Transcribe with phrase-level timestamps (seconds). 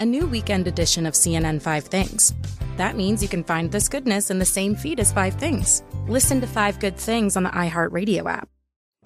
[0.00, 2.34] A new weekend edition of CNN Five Things.
[2.76, 5.84] That means you can find this goodness in the same feed as Five Things.
[6.08, 8.48] Listen to Five Good Things on the iHeartRadio app.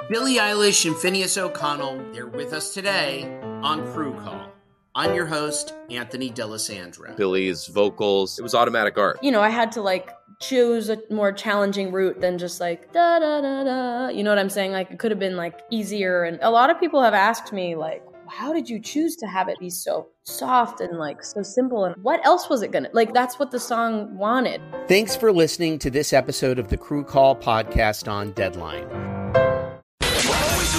[0.08, 4.50] Billie Eilish and Finneas O'Connell, they're with us today on Crew Call.
[4.94, 7.14] I'm your host, Anthony D'Alessandro.
[7.16, 9.22] Billie's vocals, it was automatic art.
[9.22, 10.10] You know, I had to like
[10.40, 14.08] choose a more challenging route than just like da da da da.
[14.08, 14.72] You know what I'm saying?
[14.72, 16.24] Like it could have been like easier.
[16.24, 19.48] And a lot of people have asked me like, how did you choose to have
[19.48, 23.12] it be so soft and like so simple and what else was it gonna like
[23.14, 27.34] that's what the song wanted thanks for listening to this episode of the crew call
[27.34, 28.86] podcast on deadline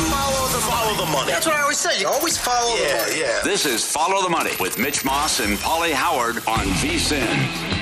[0.10, 1.32] follow the, follow the money.
[1.32, 2.00] That's what I always say.
[2.00, 3.20] You always follow yeah, the money.
[3.22, 3.42] Yeah.
[3.44, 7.80] This is Follow the Money with Mitch Moss and Pauly Howard on VSIN.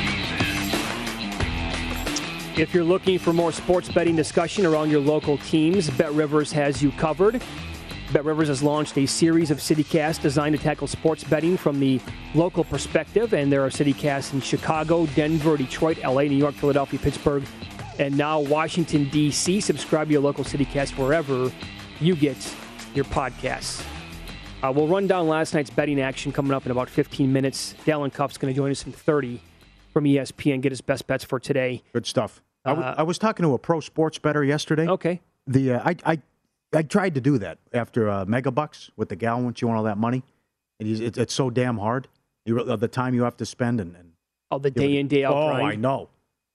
[2.58, 6.82] If you're looking for more sports betting discussion around your local teams, Bet Rivers has
[6.82, 7.42] you covered.
[8.14, 12.00] Bet Rivers has launched a series of CityCasts designed to tackle sports betting from the
[12.36, 17.44] local perspective, and there are CityCasts in Chicago, Denver, Detroit, LA, New York, Philadelphia, Pittsburgh,
[18.00, 19.60] and now Washington, D.C.
[19.60, 21.52] Subscribe to your local CityCast wherever
[22.00, 22.38] you get
[22.96, 23.84] your podcasts.
[24.64, 27.76] Uh, we'll run down last night's betting action coming up in about 15 minutes.
[27.86, 29.42] Dalen Cuff's going to join us in 30
[29.92, 31.84] from ESPN, get his best bets for today.
[31.92, 32.42] Good stuff.
[32.66, 34.88] Uh, I, w- I was talking to a pro sports better yesterday.
[34.88, 35.22] Okay.
[35.46, 36.22] The uh, I, I
[36.78, 39.84] I tried to do that after uh, Megabucks with the gal once you want all
[39.86, 40.22] that money.
[40.80, 42.08] And it's, it's so damn hard.
[42.46, 44.12] You, uh, the time you have to spend and, and
[44.52, 45.34] oh, the day in day out.
[45.34, 46.10] Oh, I know.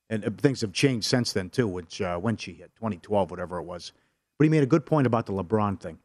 [0.09, 1.67] And uh, things have changed since then too.
[1.67, 3.91] Which uh, when she hit 2012, whatever it was.
[4.39, 5.99] But he made a good point about the LeBron thing.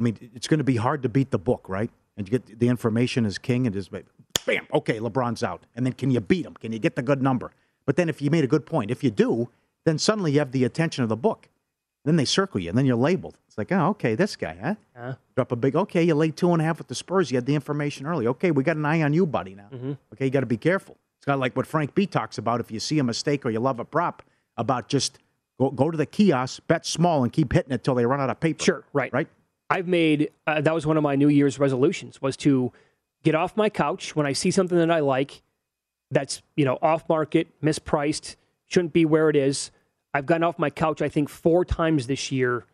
[0.00, 1.90] I mean, it's going to be hard to beat the book, right?
[2.16, 5.66] And you get the information is king, and just bam, okay, LeBron's out.
[5.76, 6.54] And then can you beat him?
[6.54, 7.52] Can you get the good number?
[7.86, 9.50] But then if you made a good point, if you do,
[9.84, 11.48] then suddenly you have the attention of the book.
[12.04, 13.36] Then they circle you, and then you're labeled.
[13.46, 14.74] It's like, oh, okay, this guy, huh?
[14.96, 15.14] Uh-huh.
[15.34, 17.30] Drop a big, okay, you laid two and a half with the Spurs.
[17.30, 18.26] You had the information early.
[18.28, 19.68] Okay, we got an eye on you, buddy, now.
[19.70, 19.92] Mm-hmm.
[20.14, 20.96] Okay, you got to be careful.
[21.18, 23.50] It's kind of like what Frank B talks about if you see a mistake or
[23.50, 24.22] you love a prop,
[24.56, 25.18] about just
[25.58, 28.30] go, go to the kiosk, bet small, and keep hitting it till they run out
[28.30, 28.64] of paper.
[28.64, 29.12] Sure, right.
[29.12, 29.28] Right?
[29.68, 32.72] I've made, uh, that was one of my New Year's resolutions, was to
[33.22, 35.42] get off my couch when I see something that I like
[36.10, 39.70] that's, you know, off market, mispriced, shouldn't be where it is
[40.12, 42.66] I've gotten off my couch, I think, four times this year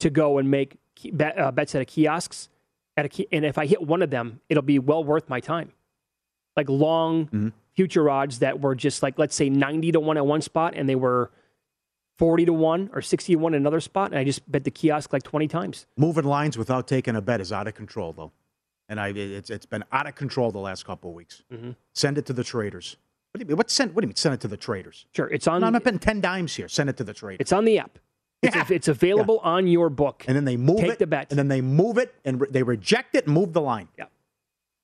[0.00, 0.78] to go and make
[1.12, 2.48] bet, uh, bets at a kiosks.
[2.96, 5.72] At a and if I hit one of them, it'll be well worth my time.
[6.56, 7.48] Like long mm-hmm.
[7.74, 10.88] future odds that were just like, let's say 90 to 1 at one spot, and
[10.88, 11.30] they were
[12.18, 14.72] 40 to 1 or 60 to 1 in another spot, and I just bet the
[14.72, 15.86] kiosk like 20 times.
[15.96, 18.32] Moving lines without taking a bet is out of control, though.
[18.88, 21.42] And I, it's, it's been out of control the last couple of weeks.
[21.52, 21.72] Mm-hmm.
[21.94, 22.96] Send it to the traders.
[23.32, 23.56] What do you mean?
[23.56, 23.94] What send?
[23.94, 24.16] What do you mean?
[24.16, 25.06] Send it to the traders?
[25.14, 25.60] Sure, it's on.
[25.60, 26.68] No, I'm not betting ten dimes here.
[26.68, 27.40] Send it to the traders.
[27.40, 27.98] It's on the app.
[28.40, 28.64] It's, yeah.
[28.70, 29.50] it's available yeah.
[29.50, 30.24] on your book.
[30.28, 30.98] And then they move Take it.
[31.00, 31.26] the bet.
[31.30, 33.88] And then they move it and re- they reject it and move the line.
[33.98, 34.04] Yeah.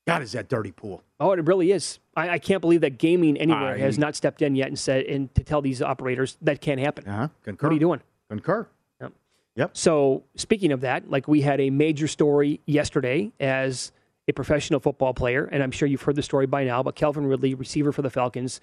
[0.06, 1.02] God, is that dirty pool?
[1.18, 1.98] Oh, it really is.
[2.16, 5.04] I, I can't believe that gaming anywhere I- has not stepped in yet and said
[5.06, 7.08] and to tell these operators that can't happen.
[7.08, 7.28] Uh-huh.
[7.44, 7.66] Concur.
[7.68, 8.00] What are you doing?
[8.28, 8.68] Concur.
[9.00, 9.12] Yep.
[9.56, 9.76] Yep.
[9.76, 13.92] So speaking of that, like we had a major story yesterday as
[14.28, 16.82] a professional football player, and I'm sure you've heard the story by now.
[16.82, 18.60] But Calvin Ridley, receiver for the Falcons,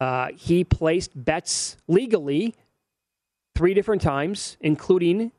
[0.00, 2.54] uh, he placed bets legally
[3.54, 5.32] three different times, including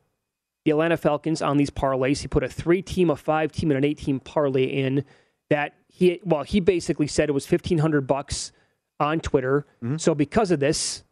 [0.63, 2.19] the Atlanta Falcons on these parlays.
[2.21, 5.03] He put a three-team, a five-team, and an eight-team parlay in.
[5.49, 8.53] That he well, he basically said it was fifteen hundred bucks
[9.01, 9.65] on Twitter.
[9.97, 11.03] So because of this,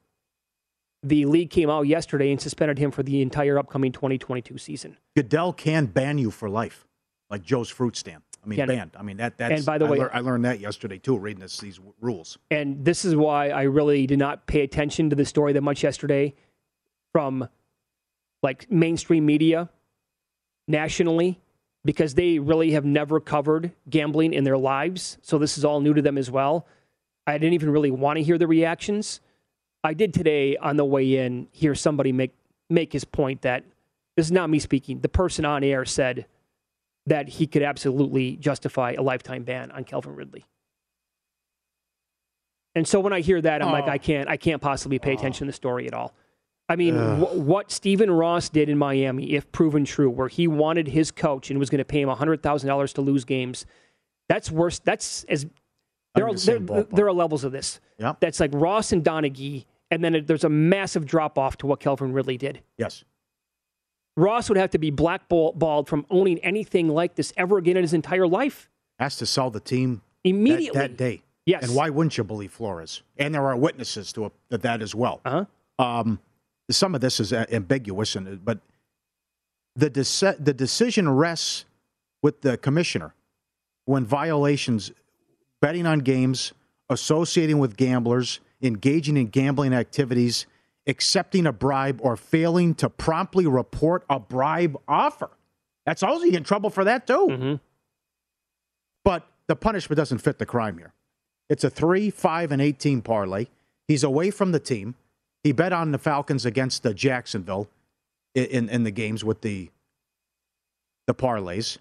[1.04, 4.98] the league came out yesterday and suspended him for the entire upcoming 2022 season.
[5.16, 6.88] Goodell can ban you for life,
[7.30, 8.22] like Joe's fruit stand.
[8.58, 8.92] I mean, banned.
[8.98, 9.38] I mean that.
[9.38, 11.80] That's, And by the I way- lear- I learned that yesterday too, reading this, these
[12.02, 12.38] rules.
[12.52, 15.84] And this is why I really did not pay attention to the story that much
[15.84, 16.34] yesterday
[17.12, 17.48] from
[18.42, 19.70] like mainstream media
[20.68, 21.40] nationally
[21.86, 25.18] because they really have never covered gambling in their lives.
[25.22, 26.68] So this is all new to them as well.
[27.26, 29.22] I didn't even really want to hear the reactions.
[29.84, 32.34] I did today on the way in hear somebody make
[32.70, 33.64] make his point that
[34.16, 35.00] this is not me speaking.
[35.00, 36.26] The person on air said
[37.10, 40.46] that he could absolutely justify a lifetime ban on Calvin Ridley.
[42.76, 43.92] And so when I hear that, I'm like, Oh.
[43.92, 46.14] I can't, I can't possibly pay attention to the story at all.
[46.68, 50.88] I mean, wh- what Stephen Ross did in Miami, if proven true, where he wanted
[50.88, 53.66] his coach and was going to pay him hundred thousand dollars to lose games,
[54.30, 54.78] that's worse.
[54.78, 55.48] That's as
[56.14, 57.80] there are the there, there are levels of this.
[57.98, 58.20] Yep.
[58.20, 61.80] That's like Ross and Donaghy, and then it, there's a massive drop off to what
[61.80, 62.62] Calvin Ridley did.
[62.78, 63.04] Yes.
[64.20, 67.94] Ross would have to be blackballed from owning anything like this ever again in his
[67.94, 68.70] entire life.
[69.00, 70.80] Has to sell the team Immediately.
[70.80, 71.22] that, day.
[71.46, 71.64] Yes.
[71.64, 73.02] And why wouldn't you believe Flores?
[73.18, 75.22] And there are witnesses to a, that as well.
[75.26, 75.46] Uh
[75.80, 76.20] Um,
[76.70, 78.60] some of this is ambiguous, and but
[79.76, 81.66] the the decision rests
[82.22, 83.16] with the commissioner
[83.86, 84.92] when violations,
[85.62, 86.54] betting on games,
[86.90, 90.46] associating with gamblers, engaging in gambling activities,
[90.88, 95.30] accepting a bribe, or failing to promptly report a bribe offer.
[95.86, 97.28] That's also you get in trouble for that too.
[97.30, 97.56] Mm-hmm.
[99.04, 100.94] But the punishment doesn't fit the crime here.
[101.50, 103.48] It's a three, five, and 18 parlay.
[103.88, 104.96] He's away from the team.
[105.44, 107.70] He bet on the Falcons against the Jacksonville
[108.36, 109.70] in, in, in the games with the
[111.08, 111.78] the parlays.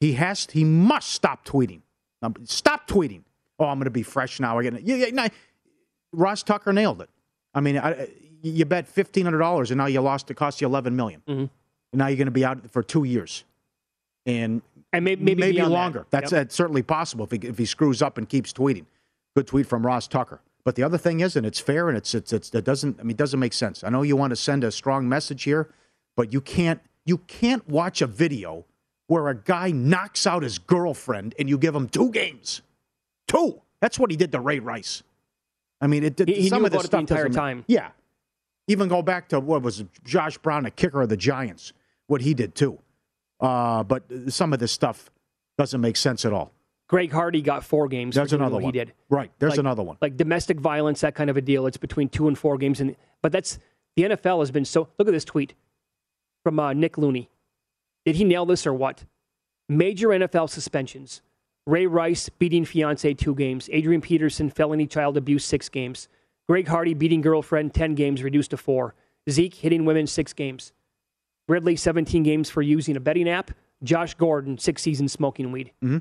[0.00, 1.80] He has he must stop tweeting.
[2.22, 3.22] Um, Stop tweeting.
[3.58, 4.58] Oh, I'm going to be fresh now.
[4.58, 5.28] Again, yeah, yeah, no,
[6.12, 7.08] Ross Tucker nailed it.
[7.54, 8.08] I mean, I,
[8.50, 10.30] you bet fifteen hundred dollars, and now you lost.
[10.30, 11.22] It cost you eleven million.
[11.28, 11.50] Mhm.
[11.92, 13.44] And now you're going to be out for two years,
[14.24, 14.62] and
[14.92, 15.68] And maybe maybe, that.
[15.68, 16.06] longer.
[16.10, 16.40] That's, Yep.
[16.40, 18.86] that's certainly possible if he, if he screws up and keeps tweeting.
[19.34, 20.40] Good tweet from Ross Tucker.
[20.64, 22.98] But the other thing is, and it's fair, and it's it's, it's it doesn't.
[22.98, 23.84] I mean, it doesn't make sense.
[23.84, 25.68] I know you want to send a strong message here,
[26.16, 28.64] but you can't you can't watch a video
[29.06, 32.62] where a guy knocks out his girlfriend and you give him two games,
[33.28, 33.60] two.
[33.80, 35.04] That's what he did to Ray Rice.
[35.80, 36.28] I mean, it did.
[36.28, 37.64] He- some knew of this it the entire time.
[37.68, 37.90] Yeah,
[38.68, 41.72] even go back to what was Josh Brown, a kicker of the Giants,
[42.06, 42.78] what he did too.
[43.40, 45.10] Uh, but some of this stuff
[45.58, 46.52] doesn't make sense at all.
[46.88, 48.14] Greg Hardy got four games.
[48.14, 48.64] That's another one.
[48.64, 49.30] He did Right.
[49.38, 49.96] There's Like- another one.
[50.00, 51.66] like domestic violence, that kind of a deal.
[51.66, 53.58] It's between two and four games, and but that's
[53.96, 54.88] the NFL has been so.
[54.98, 55.54] Look at this tweet
[56.44, 57.28] from uh, Nick Looney.
[58.04, 59.04] Did he nail this or what?
[59.68, 61.22] Major NFL suspensions.
[61.66, 63.68] Ray Rice beating fiance two games.
[63.72, 66.08] Adrian Peterson felony child abuse six games.
[66.48, 68.94] Greg Hardy beating girlfriend ten games reduced to four.
[69.28, 70.72] Zeke hitting women six games.
[71.48, 73.50] Ridley seventeen games for using a betting app.
[73.82, 75.72] Josh Gordon six seasons smoking weed.
[75.82, 75.98] Mm-hmm.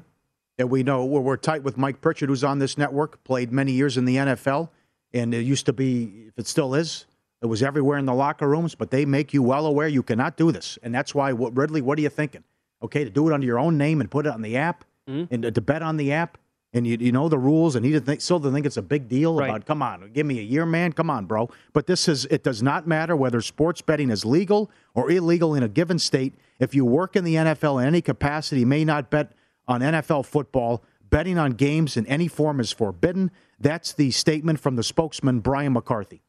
[0.57, 3.73] And we know we're, we're tight with Mike Pritchard, who's on this network, played many
[3.73, 4.69] years in the NFL.
[5.13, 7.05] And it used to be, if it still is,
[7.41, 10.37] it was everywhere in the locker rooms, but they make you well aware you cannot
[10.37, 10.79] do this.
[10.81, 12.43] And that's why, what, Ridley, what are you thinking?
[12.81, 15.33] Okay, to do it under your own name and put it on the app mm-hmm.
[15.33, 16.37] and to, to bet on the app.
[16.75, 18.81] And you, you know the rules, and he didn't think, still didn't think it's a
[18.81, 19.49] big deal Right.
[19.49, 20.91] about, come on, give me a year, man.
[20.91, 21.49] Come on, bro.
[21.71, 25.63] But this is, it does not matter whether sports betting is legal or illegal in
[25.63, 26.33] a given state.
[26.59, 29.31] If you work in the NFL in any capacity, may not bet
[29.69, 30.83] on NFL football.
[31.09, 33.31] Betting on games in any form is forbidden.
[33.57, 36.23] That's the statement from the spokesman, Brian McCarthy.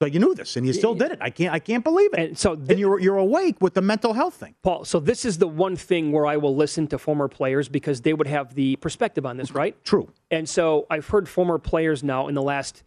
[0.00, 1.18] So you knew this, and you still did it.
[1.20, 2.18] I can't, I can't believe it.
[2.18, 4.54] And so And you're, you're awake with the mental health thing.
[4.62, 8.00] Paul, so this is the one thing where I will listen to former players because
[8.00, 9.76] they would have the perspective on this, right?
[9.84, 10.10] True.
[10.30, 12.82] And so I've heard former players now in the last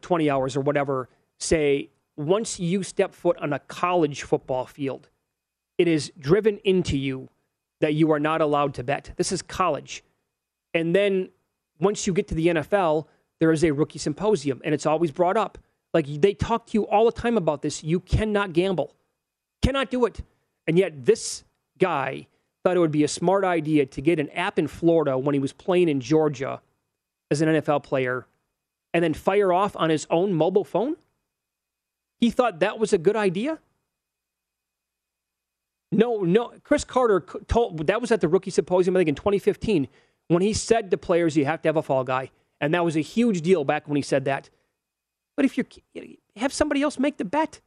[0.00, 5.10] 20 hours or whatever say once you step foot on a college football field,
[5.76, 7.28] it is driven into you
[7.80, 9.12] that you are not allowed to bet.
[9.16, 10.02] This is college.
[10.72, 11.30] And then
[11.78, 13.06] once you get to the NFL,
[13.40, 15.58] there is a rookie symposium and it's always brought up.
[15.92, 17.82] Like they talk to you all the time about this.
[17.82, 18.94] You cannot gamble,
[19.62, 20.20] cannot do it.
[20.66, 21.44] And yet this
[21.78, 22.26] guy
[22.62, 25.38] thought it would be a smart idea to get an app in Florida when he
[25.38, 26.60] was playing in Georgia
[27.30, 28.26] as an NFL player
[28.92, 30.96] and then fire off on his own mobile phone?
[32.18, 33.58] He thought that was a good idea?
[35.90, 36.52] No, no.
[36.62, 39.88] Cris Carter told that was at the rookie symposium, I think in 2015,
[40.28, 42.30] when he said to players, you have to have a fall guy.
[42.60, 44.50] And that was a huge deal back when he said that.
[45.40, 45.64] But if you
[46.36, 47.62] have somebody else make the bet,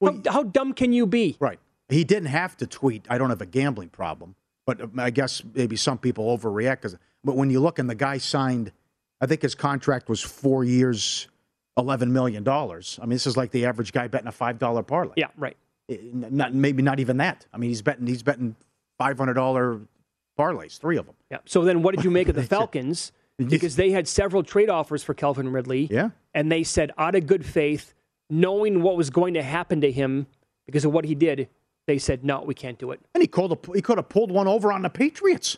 [0.00, 1.36] well, how, how dumb can you be?
[1.38, 1.60] Right.
[1.88, 4.34] He didn't have to tweet, I don't have a gambling problem.
[4.66, 6.80] But uh, I guess maybe some people overreact.
[6.82, 8.72] Cause, but when you look and the guy signed,
[9.20, 11.28] I think his contract was four years,
[11.78, 12.48] $11 million.
[12.48, 15.12] I mean, this is like the average guy betting a $5 parlay.
[15.16, 15.56] Yeah, right.
[15.88, 17.46] Eh, not maybe not even that.
[17.54, 18.56] I mean, he's betting he's betting
[18.98, 19.80] five hundred dollar
[20.36, 21.14] parlays, three of them.
[21.30, 21.38] Yeah.
[21.44, 23.12] So then, what did you make of the Falcons?
[23.48, 25.88] Because they had several trade offers for Calvin Ridley.
[25.90, 26.10] Yeah.
[26.34, 27.94] And they said, out of good faith,
[28.28, 30.26] knowing what was going to happen to him
[30.66, 31.48] because of what he did,
[31.86, 33.00] they said, no, we can't do it.
[33.14, 35.56] And he called a, he could have pulled one over on the Patriots.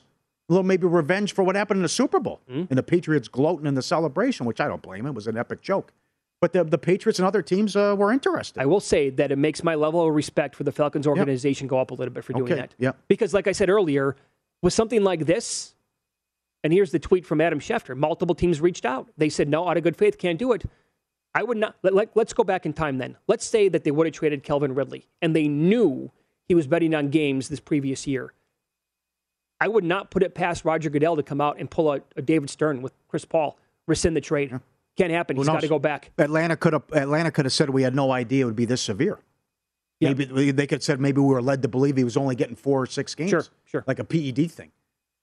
[0.48, 2.40] A little maybe revenge for what happened in the Super Bowl.
[2.50, 2.64] Mm-hmm.
[2.70, 5.08] And the Patriots gloating in the celebration, which I don't blame him.
[5.08, 5.92] It was an epic joke.
[6.40, 8.60] But the, the Patriots and other teams uh, were interested.
[8.60, 11.70] I will say that it makes my level of respect for the Falcons organization yep.
[11.70, 12.60] go up a little bit for doing okay.
[12.62, 12.74] that.
[12.78, 12.92] Yeah.
[13.06, 14.16] Because, like I said earlier,
[14.60, 15.74] with something like this,
[16.64, 19.08] and here's the tweet from Adam Schefter multiple teams reached out.
[19.16, 20.64] They said, no, out of good faith, can't do it.
[21.34, 21.76] I would not.
[21.82, 23.16] Let, let, let's go back in time then.
[23.26, 26.10] Let's say that they would have traded Calvin Ridley and they knew
[26.46, 28.32] he was betting on games this previous year.
[29.60, 32.22] I would not put it past Roger Goodell to come out and pull a, a
[32.22, 34.50] David Stern with Chris Paul, rescind the trade.
[34.50, 34.58] Yeah.
[34.96, 35.36] Can't happen.
[35.36, 36.10] He's got to go back.
[36.18, 38.82] Atlanta could have Atlanta could have said we had no idea it would be this
[38.82, 39.20] severe.
[40.00, 40.18] Yep.
[40.18, 42.56] Maybe they could have said maybe we were led to believe he was only getting
[42.56, 43.30] four or six games.
[43.30, 43.84] Sure, sure.
[43.86, 44.70] Like a PED thing.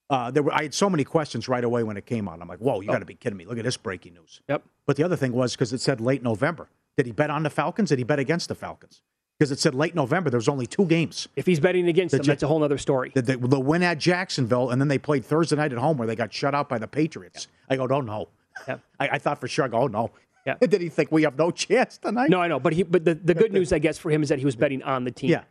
[0.10, 2.42] Uh, there were I had so many questions right away when it came out.
[2.42, 2.94] I'm like, whoa, you oh.
[2.94, 3.46] got to be kidding me!
[3.46, 4.42] Look at this breaking news.
[4.48, 4.64] Yep.
[4.86, 6.68] But the other thing was because it said late November.
[6.98, 7.90] Did he bet on the Falcons?
[7.90, 9.02] Did he bet against the Falcons?
[9.38, 10.30] Because it said late November.
[10.30, 11.30] There was only two games.
[11.38, 13.12] If he's betting against the them, that's a whole other story.
[13.16, 16.08] The, the, the, win at Jacksonville, and then they played Thursday night at home where
[16.08, 17.48] they got shut out by the Patriots.
[17.70, 18.28] I go, don't know.
[18.68, 18.80] Yeah.
[19.00, 20.12] I, I, thought for sure, I go, oh, no.
[20.46, 20.56] Yeah.
[20.60, 22.30] Did he think we have no chance tonight?
[22.30, 22.60] No, I know.
[22.60, 24.58] But he, but the, the good news, I guess, for him is that he was
[24.58, 25.30] betting on the team.
[25.30, 25.44] Yeah.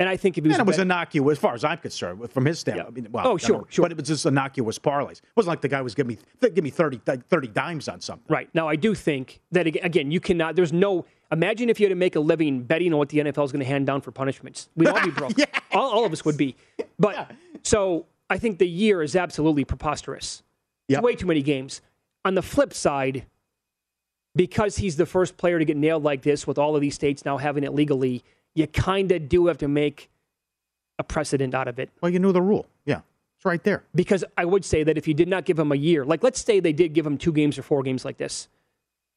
[0.00, 1.78] And I think if he was, and it was bet- innocuous as far as I'm
[1.78, 2.86] concerned, from his standpoint.
[2.86, 3.00] Yeah.
[3.00, 3.84] I mean, well, oh, sure, sure.
[3.84, 5.18] But it was just innocuous parlays.
[5.18, 8.26] It wasn't like the guy was giving me give me 30, 30 dimes on something.
[8.28, 10.56] Right now, I do think that again, you cannot.
[10.56, 11.04] There's no.
[11.30, 13.60] Imagine if you had to make a living betting on what the NFL is going
[13.60, 14.68] to hand down for punishments.
[14.76, 15.36] We'd all be broke.
[15.36, 15.48] yes.
[15.72, 16.56] all, all, of us would be.
[16.98, 17.26] But yeah.
[17.62, 20.42] so I think the year is absolutely preposterous.
[20.88, 20.98] Yep.
[20.98, 21.80] It's way too many games.
[22.24, 23.26] On the flip side,
[24.34, 27.24] because he's the first player to get nailed like this, with all of these states
[27.24, 28.24] now having it legally,
[28.54, 30.10] you kind of do have to make
[30.98, 31.90] a precedent out of it.
[32.00, 32.66] Well, you know the rule.
[32.84, 33.00] Yeah.
[33.36, 33.82] It's right there.
[33.94, 36.44] Because I would say that if you did not give him a year, like let's
[36.44, 38.48] say they did give him two games or four games like this,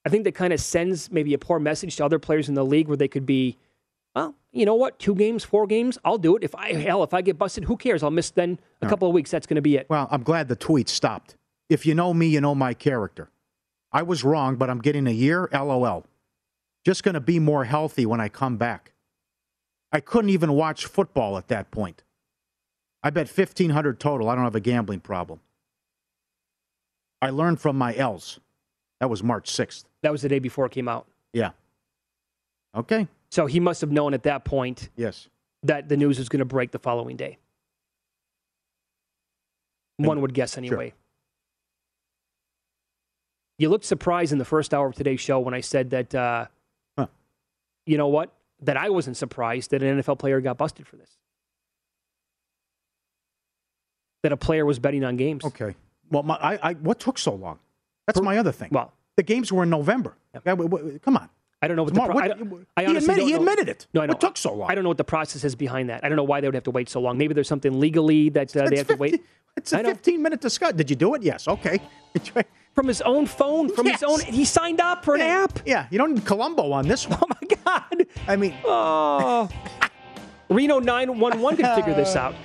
[0.05, 2.65] I think that kind of sends maybe a poor message to other players in the
[2.65, 3.57] league where they could be,
[4.15, 6.43] well, you know what, two games, four games, I'll do it.
[6.43, 8.01] If I hell, if I get busted, who cares?
[8.01, 9.11] I'll miss then a All couple right.
[9.11, 9.29] of weeks.
[9.31, 9.87] That's going to be it.
[9.89, 11.35] Well, I'm glad the tweet stopped.
[11.69, 13.29] If you know me, you know my character.
[13.91, 15.49] I was wrong, but I'm getting a year.
[15.53, 16.05] LOL.
[16.85, 18.93] Just going to be more healthy when I come back.
[19.91, 22.03] I couldn't even watch football at that point.
[23.03, 24.29] I bet 1500 total.
[24.29, 25.39] I don't have a gambling problem.
[27.21, 28.39] I learned from my L's.
[28.99, 29.85] That was March 6th.
[30.01, 31.07] That was the day before it came out.
[31.33, 31.51] Yeah.
[32.75, 33.07] Okay.
[33.29, 34.89] So he must have known at that point.
[34.95, 35.29] Yes.
[35.63, 37.37] That the news was going to break the following day.
[39.97, 40.89] One would guess anyway.
[40.89, 40.97] Sure.
[43.57, 46.45] You looked surprised in the first hour of today's show when I said that, uh,
[46.97, 47.07] huh.
[47.87, 48.31] you know what?
[48.61, 51.09] That I wasn't surprised that an NFL player got busted for this.
[54.23, 55.45] That a player was betting on games.
[55.45, 55.75] Okay.
[56.09, 57.59] Well, my, I, I, what took so long?
[58.07, 58.69] That's my other thing.
[58.71, 60.15] Well, the games were in November.
[60.33, 60.55] Yeah.
[61.03, 61.29] Come on.
[61.61, 62.23] I don't know what the pro- what,
[62.77, 63.87] I, I he, admitted, he admitted it.
[63.93, 64.11] No, I know.
[64.11, 64.69] What took so long?
[64.69, 66.03] I don't know what the process is behind that.
[66.03, 67.17] I don't know why they would have to wait so long.
[67.17, 69.25] Maybe there's something legally that uh, they have 50, to wait.
[69.55, 70.77] It's a 15 minute discussion.
[70.77, 71.23] Did you do it?
[71.23, 71.47] Yes.
[71.47, 71.81] Okay.
[72.77, 74.01] from his own phone, from yes.
[74.01, 74.19] his own.
[74.19, 75.43] He signed up for an yeah.
[75.43, 75.59] app.
[75.65, 77.17] Yeah, you don't need Columbo on this one.
[77.23, 78.05] Oh my God!
[78.27, 79.49] I mean, oh,
[80.49, 82.35] Reno 911 can figure this out.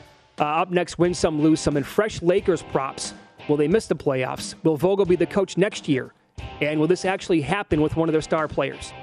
[0.40, 3.12] Uh, up next, win some, lose some, and fresh Lakers props.
[3.46, 4.54] Will they miss the playoffs?
[4.64, 6.14] Will Vogel be the coach next year?
[6.62, 8.94] And will this actually happen with one of their star players?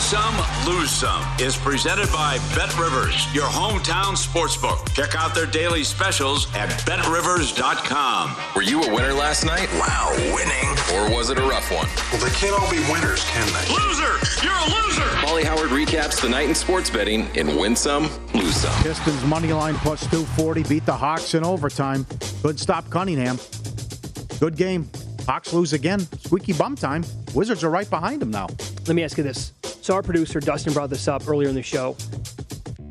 [0.00, 4.90] Win Some, Lose Some is presented by Bet Rivers, your hometown sportsbook.
[4.94, 8.34] Check out their daily specials at betrivers.com.
[8.56, 9.68] Were you a winner last night?
[9.74, 10.70] Wow, winning.
[10.94, 11.86] Or was it a rough one?
[12.10, 13.74] Well, they can't all be winners, can they?
[13.74, 14.16] Loser!
[14.42, 15.02] You're a loser!
[15.20, 18.82] Pauly Howard recaps the night in sports betting in Win Some, Lose Some.
[18.82, 22.06] Pistons money line plus 240 beat the Hawks in overtime.
[22.42, 23.38] Good stop Cunningham.
[24.40, 24.88] Good game.
[25.26, 26.00] Hawks lose again.
[26.20, 27.04] Squeaky bum time.
[27.34, 28.48] Wizards are right behind them now.
[28.86, 29.52] Let me ask you this.
[29.82, 31.96] So our producer Dustin brought this up earlier in the show.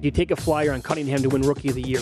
[0.01, 2.01] You take a flyer on Cunningham to win Rookie of the Year.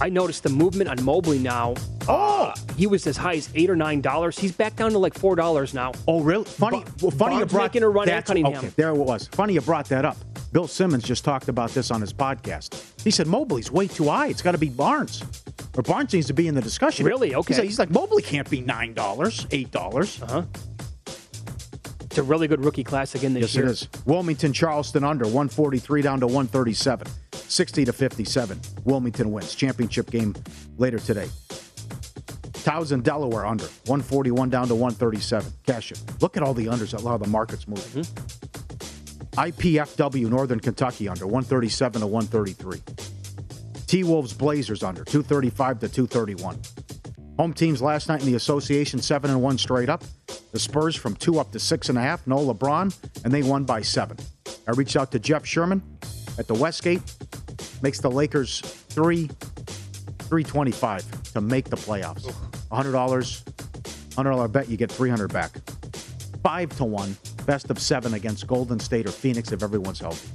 [0.00, 1.74] I noticed the movement on Mobley now.
[2.08, 4.38] Oh, he was as high as eight or nine dollars.
[4.38, 5.92] He's back down to like four dollars now.
[6.08, 6.44] Oh, really?
[6.44, 6.82] Funny.
[7.02, 8.56] Well, funny you brought making a run at Cunningham.
[8.56, 9.28] Okay, there it was.
[9.28, 10.16] Funny you brought that up.
[10.52, 12.82] Bill Simmons just talked about this on his podcast.
[13.04, 14.28] He said Mobley's way too high.
[14.28, 15.22] It's got to be Barnes.
[15.76, 17.06] Or Barnes needs to be in the discussion.
[17.06, 17.34] Really?
[17.34, 17.52] Okay.
[17.52, 20.20] He's like, he's like Mobley can't be nine dollars, eight dollars.
[20.22, 20.42] Uh huh.
[22.10, 23.66] It's a really good rookie class again this Yes, year.
[23.66, 23.88] it is.
[24.04, 28.60] Wilmington, Charleston under 143 down to 137, 60 to 57.
[28.84, 29.54] Wilmington wins.
[29.54, 30.34] Championship game
[30.76, 31.28] later today.
[32.64, 35.52] Towson, Delaware under 141 down to 137.
[35.66, 36.02] Cash it.
[36.20, 36.94] Look at all the unders.
[36.94, 38.02] A lot of the markets moving.
[38.02, 39.40] Mm-hmm.
[39.40, 42.82] IPFW, Northern Kentucky under 137 to 133.
[43.86, 46.58] T Wolves, Blazers under 235 to 231.
[47.40, 50.04] Home teams last night in the association seven and one straight up.
[50.52, 52.26] The Spurs from two up to six and a half.
[52.26, 52.94] No LeBron,
[53.24, 54.18] and they won by seven.
[54.68, 55.80] I reached out to Jeff Sherman
[56.38, 57.00] at the Westgate.
[57.80, 59.30] Makes the Lakers three,
[60.18, 62.30] three twenty-five to make the playoffs.
[62.70, 63.42] hundred dollars,
[64.16, 65.52] hundred dollar bet, you get three hundred back.
[66.42, 67.16] Five to one,
[67.46, 70.28] best of seven against Golden State or Phoenix if everyone's healthy.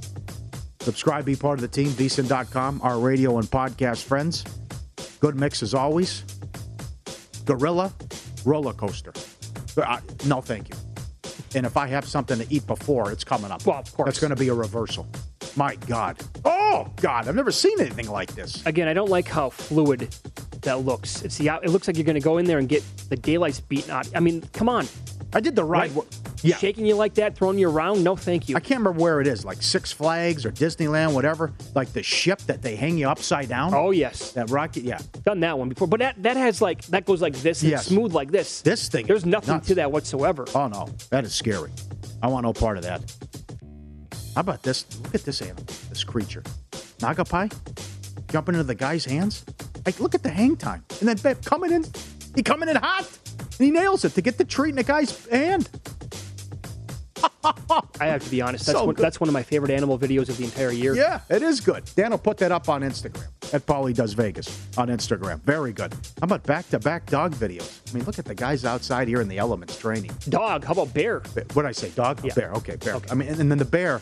[0.80, 4.44] Subscribe, be part of the team, vsin.com, our radio and podcast friends.
[5.20, 6.24] Good mix as always.
[7.46, 7.94] Gorilla
[8.44, 9.14] roller coaster.
[9.78, 10.76] Uh, no, thank you.
[11.56, 13.66] And if I have something to eat before, it's coming up.
[13.66, 14.08] Well, of course.
[14.08, 15.08] That's going to be a reversal.
[15.56, 16.18] My God.
[16.44, 17.28] Oh, God.
[17.28, 18.66] I've never seen anything like this.
[18.66, 20.14] Again, I don't like how fluid
[20.62, 21.22] that looks.
[21.22, 23.62] It's the it looks like you're going to go in there and get the daylights
[23.62, 24.10] beaten out.
[24.14, 24.88] I mean, come on.
[25.34, 25.92] I did the ride.
[25.92, 26.06] Right.
[26.46, 26.58] Yeah.
[26.58, 28.04] Shaking you like that, throwing you around?
[28.04, 28.56] No, thank you.
[28.56, 31.54] I can't remember where it is, like Six Flags or Disneyland, whatever.
[31.74, 33.74] Like the ship that they hang you upside down.
[33.74, 34.84] Oh yes, that rocket.
[34.84, 35.88] Yeah, done that one before.
[35.88, 37.88] But that that has like that goes like this and Yes.
[37.88, 38.62] smooth like this.
[38.62, 39.08] This thing.
[39.08, 39.68] There's nothing nuts.
[39.70, 40.46] to that whatsoever.
[40.54, 41.72] Oh no, that is scary.
[42.22, 43.02] I want no part of that.
[44.36, 44.86] How about this?
[45.04, 46.44] Look at this animal, this creature,
[47.00, 47.52] Nagapai,
[48.30, 49.46] jumping into the guy's hands.
[49.86, 51.86] Like, look at the hang time, and then coming in,
[52.36, 53.08] he coming in hot,
[53.40, 55.70] and he nails it to get the treat in the guy's hand.
[58.00, 58.66] I have to be honest.
[58.66, 60.96] That's So one, that's one of my favorite animal videos of the entire year.
[60.96, 61.84] Yeah, it is good.
[61.96, 65.42] Dan will put that up on Instagram at Paulie Does Vegas on Instagram.
[65.42, 65.94] Very good.
[65.94, 67.82] How about back to back dog videos?
[67.90, 70.12] I mean, look at the guys outside here in the elements training.
[70.30, 70.64] Dog.
[70.66, 71.20] How about bear?
[71.54, 71.90] What did I say?
[71.92, 72.24] Dog?
[72.24, 72.34] Yeah.
[72.34, 72.52] Bear.
[72.54, 72.98] Okay, bear.
[73.10, 74.02] I mean, and then the bear,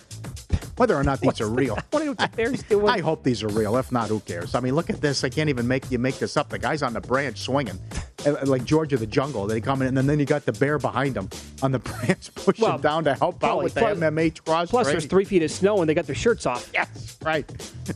[0.77, 1.77] whether or not these are real.
[1.91, 2.89] What are the bears doing?
[2.89, 3.77] I hope these are real.
[3.77, 4.55] If not, who cares?
[4.55, 5.23] I mean, look at this.
[5.23, 6.49] I can't even make you make this up.
[6.49, 7.79] The guy's on the branch swinging,
[8.25, 9.45] and like George of the Jungle.
[9.47, 11.29] They come in, and then you got the bear behind him
[11.61, 14.87] on the branch, pushing Well, down to help out with the Plus- MMA cross Plus,
[14.87, 16.69] there's three feet of snow and they got their shirts off.
[16.73, 17.45] Yes, right.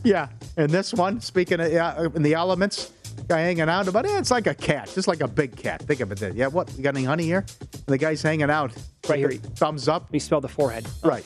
[0.04, 2.92] Yeah, and this one, speaking of yeah, in the elements,
[3.26, 5.82] guy hanging out, but eh, it's like a cat, just like a big cat.
[5.82, 6.18] Think of it.
[6.18, 6.36] Then.
[6.36, 6.72] Yeah, what?
[6.76, 7.44] You got any honey here?
[7.72, 8.72] And the guy's hanging out.
[9.08, 9.30] Right here.
[9.32, 10.08] Thumbs up.
[10.12, 10.86] You smell the forehead.
[11.02, 11.24] Right.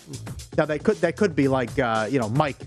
[0.56, 2.58] Now that could that could be like uh, you know Mike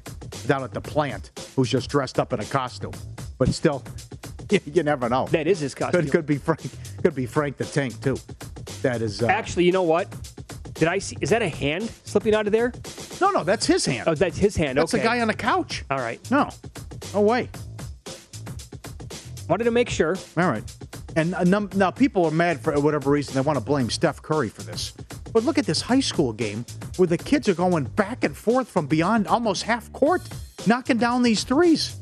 [0.48, 2.94] down at the plant who's just dressed up in a costume,
[3.38, 3.84] but still,
[4.50, 5.28] you, you never know.
[5.28, 6.04] That is his costume.
[6.04, 6.62] Could could be Frank.
[7.02, 8.18] Could be Frank the Tank too.
[8.82, 10.08] That is uh, Actually, you know what?
[10.74, 11.18] Did I see?
[11.22, 12.74] Is that a hand slipping out of there?
[13.22, 13.44] no, no.
[13.44, 14.08] That's his hand.
[14.08, 14.78] Oh, that's his hand.
[14.78, 15.02] that's okay.
[15.02, 15.86] the guy on the couch.
[15.90, 16.20] All right.
[16.30, 16.50] No,
[17.14, 17.50] no way.
[19.48, 20.18] Wanted to make sure.
[20.38, 20.64] All right.
[21.16, 23.36] And uh, num- now people are mad for whatever reason.
[23.36, 24.92] They want to blame Steph Curry for this.
[25.34, 26.66] But look at this high school game
[26.98, 30.22] where the kids are going back and forth from beyond almost half court,
[30.68, 31.96] knocking down these threes.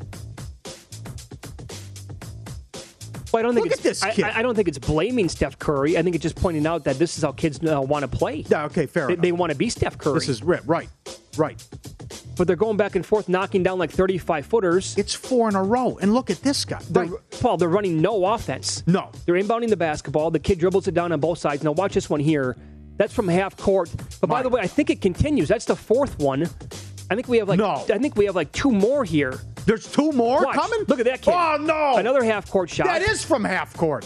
[3.31, 4.25] Well, I don't think Look it's, at this kid.
[4.25, 5.97] I, I don't think it's blaming Steph Curry.
[5.97, 8.45] I think it's just pointing out that this is how kids uh, want to play.
[8.47, 10.19] Yeah, okay, fair They, they want to be Steph Curry.
[10.19, 10.87] This is rip right,
[11.37, 11.63] right,
[12.37, 14.97] but they're going back and forth, knocking down like 35 footers.
[14.97, 15.97] It's four in a row.
[16.01, 16.79] And look at this guy.
[16.89, 17.19] They're, Right.
[17.41, 18.83] Paul, they're running no offense.
[18.87, 19.09] No.
[19.25, 20.31] They're inbounding the basketball.
[20.31, 21.63] The kid dribbles it down on both sides.
[21.63, 22.55] Now watch this one here.
[22.97, 23.91] That's from half court.
[24.21, 25.47] But by the way, I think it continues.
[25.47, 26.47] That's the fourth one.
[27.11, 27.71] I think we have like No.
[27.91, 29.39] I think we have like two more here.
[29.65, 30.55] There's two more Watch.
[30.55, 30.83] coming.
[30.87, 31.33] Look at that kid.
[31.33, 31.95] Oh no!
[31.97, 32.85] Another half court shot.
[32.87, 34.03] That is from half court.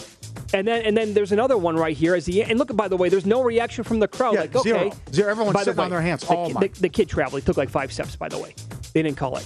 [0.53, 2.95] And then and then there's another one right here as the and look by the
[2.97, 4.35] way, there's no reaction from the crowd.
[4.35, 4.91] Yeah, like okay, zero.
[5.11, 5.31] Zero.
[5.31, 6.21] Everyone's By the sitting on their hands.
[6.21, 6.61] The, Oh, my.
[6.61, 7.41] the, the kid traveled.
[7.41, 8.15] He took like five steps.
[8.15, 8.53] By the way,
[8.93, 9.45] they didn't call it.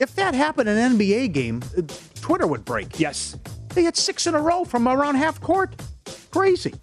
[0.00, 1.82] If that happened in an NBA game, uh,
[2.20, 3.00] Twitter would break.
[3.00, 3.36] Yes.
[3.74, 5.74] They had six in a row from around half court.
[6.30, 6.74] Crazy.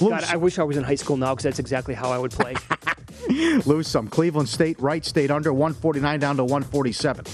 [0.00, 2.30] God, I wish I was in high school now because that's exactly how I would
[2.30, 2.54] play.
[3.66, 4.08] Lose some.
[4.08, 7.24] Cleveland State, Wright State under 149 down to 147.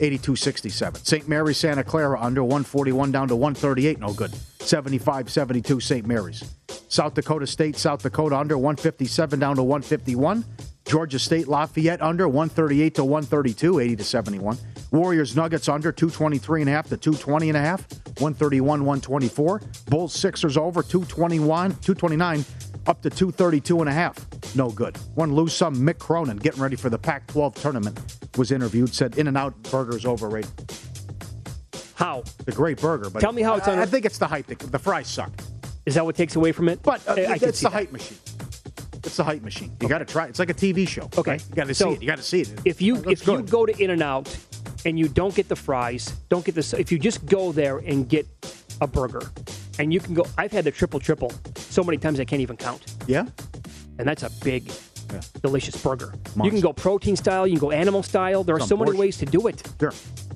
[0.00, 1.06] 82-67.
[1.06, 1.28] St.
[1.28, 4.00] Mary, Santa Clara under 141 down to 138.
[4.00, 4.30] No good.
[4.58, 6.06] 75-72 St.
[6.06, 6.44] Mary's.
[6.88, 10.44] South Dakota State, South Dakota under 157 down to 151.
[10.84, 14.58] Georgia State, Lafayette under 138 to 132, 80 to 71.
[14.90, 19.62] Warriors Nuggets under 223 and a half to 220 and a half, 131 124.
[19.88, 22.44] Bulls Sixers over 221 229
[22.86, 24.16] up to 232 and a half.
[24.56, 24.96] No good.
[25.14, 25.76] One lose some.
[25.76, 27.98] Mick Cronin getting ready for the Pac-12 tournament
[28.36, 30.50] was interviewed said In-N-Out Burger's overrated.
[31.94, 32.22] How?
[32.46, 34.46] The great burger, but Tell me how it's I, under- I think it's the hype.
[34.46, 35.32] The, the fries suck.
[35.86, 36.82] Is that what takes away from it?
[36.82, 37.72] But uh, I- I it's the that.
[37.72, 38.16] hype machine.
[39.04, 39.76] It's the hype machine.
[39.80, 40.26] You got to try.
[40.26, 40.30] it.
[40.30, 41.08] It's like a TV show.
[41.18, 41.32] Okay.
[41.32, 41.44] right?
[41.48, 42.00] You got to So, see it.
[42.02, 42.52] You got to see it.
[42.64, 44.34] If you if you go to In and Out
[44.84, 48.08] and you don't get the fries, don't get the if you just go there and
[48.08, 48.26] get
[48.80, 49.22] a burger,
[49.80, 50.26] and you can go.
[50.36, 53.26] I've had the triple triple so many times I can't even count, yeah,
[53.98, 54.70] and that's a big,
[55.12, 55.20] Yeah.
[55.42, 56.14] delicious burger.
[56.42, 58.44] You can go protein style, you can go animal style.
[58.44, 59.62] There are Some so many ways to do it.
[59.80, 59.92] Sure.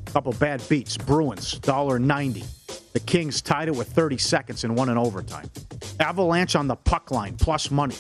[0.06, 0.96] Couple bad beats.
[0.96, 2.44] Bruins, dollar ninety.
[2.92, 5.50] The Kings tied it with 30 seconds and won in overtime.
[5.98, 7.96] Avalanche on the puck line, plus money.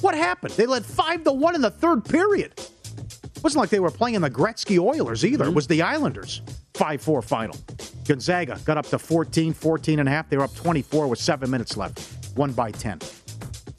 [0.00, 0.54] What happened?
[0.54, 2.52] They led 5 to 1 in the third period.
[2.56, 5.44] It wasn't like they were playing the Gretzky Oilers either.
[5.44, 5.52] Mm-hmm.
[5.52, 6.40] It was the Islanders.
[6.74, 7.56] 5 4 final.
[8.08, 10.30] Gonzaga got up to 14, 14 and a half.
[10.30, 12.00] They were up 24 with seven minutes left.
[12.36, 13.00] One by 10.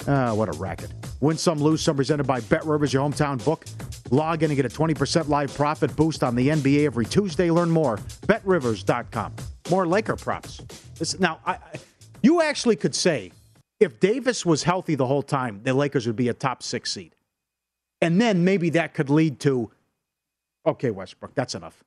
[0.07, 0.91] Ah, what a racket.
[1.19, 3.65] Win some, lose some, presented by Bet Rivers, your hometown book.
[4.11, 7.49] Log in and get a 20% live profit boost on the NBA every Tuesday.
[7.49, 7.97] Learn more.
[8.27, 9.35] BetRivers.com.
[9.69, 10.61] More Laker props.
[10.97, 11.57] This, now, I,
[12.21, 13.31] you actually could say
[13.79, 17.15] if Davis was healthy the whole time, the Lakers would be a top six seed.
[18.01, 19.71] And then maybe that could lead to,
[20.65, 21.83] okay, Westbrook, that's enough.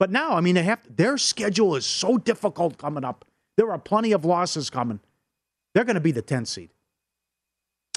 [0.00, 3.26] But now, I mean, they have their schedule is so difficult coming up.
[3.58, 4.98] There are plenty of losses coming.
[5.74, 6.70] They're going to be the 10 seed.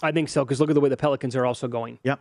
[0.03, 1.97] I think so because look at the way the Pelicans are also going.
[2.03, 2.19] Yep.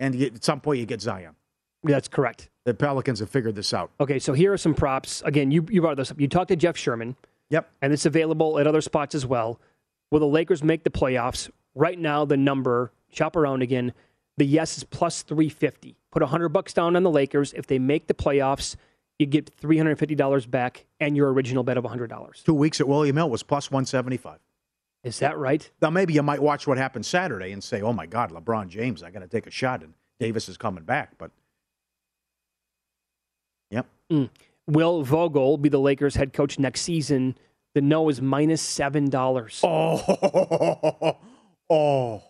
[0.00, 1.36] And you, at some point, you get Zion.
[1.84, 2.50] That's correct.
[2.64, 3.92] The Pelicans have figured this out.
[4.00, 5.22] Okay, so here are some props.
[5.24, 6.20] Again, you, you brought this up.
[6.20, 7.14] You talked to Jeff Sherman.
[7.50, 7.70] Yep.
[7.82, 9.60] And it's available at other spots as well.
[10.10, 11.48] Will the Lakers make the playoffs?
[11.76, 13.92] Right now, the number, shop around again,
[14.38, 15.94] the yes is plus 350.
[16.10, 17.52] Put 100 bucks down on the Lakers.
[17.52, 18.74] If they make the playoffs,
[19.18, 22.44] you get $350 back and your original bet of $100.
[22.44, 24.38] Two weeks at William Hill was plus 175.
[25.04, 25.70] Is that right?
[25.82, 29.02] Now, maybe you might watch what happened Saturday and say, oh my God, LeBron James,
[29.02, 31.18] I got to take a shot, and Davis is coming back.
[31.18, 31.30] But,
[33.70, 33.86] yep.
[34.10, 34.30] Mm.
[34.66, 37.36] Will Vogel be the Lakers head coach next season?
[37.74, 39.60] The no is minus $7.
[41.70, 42.22] Oh, oh.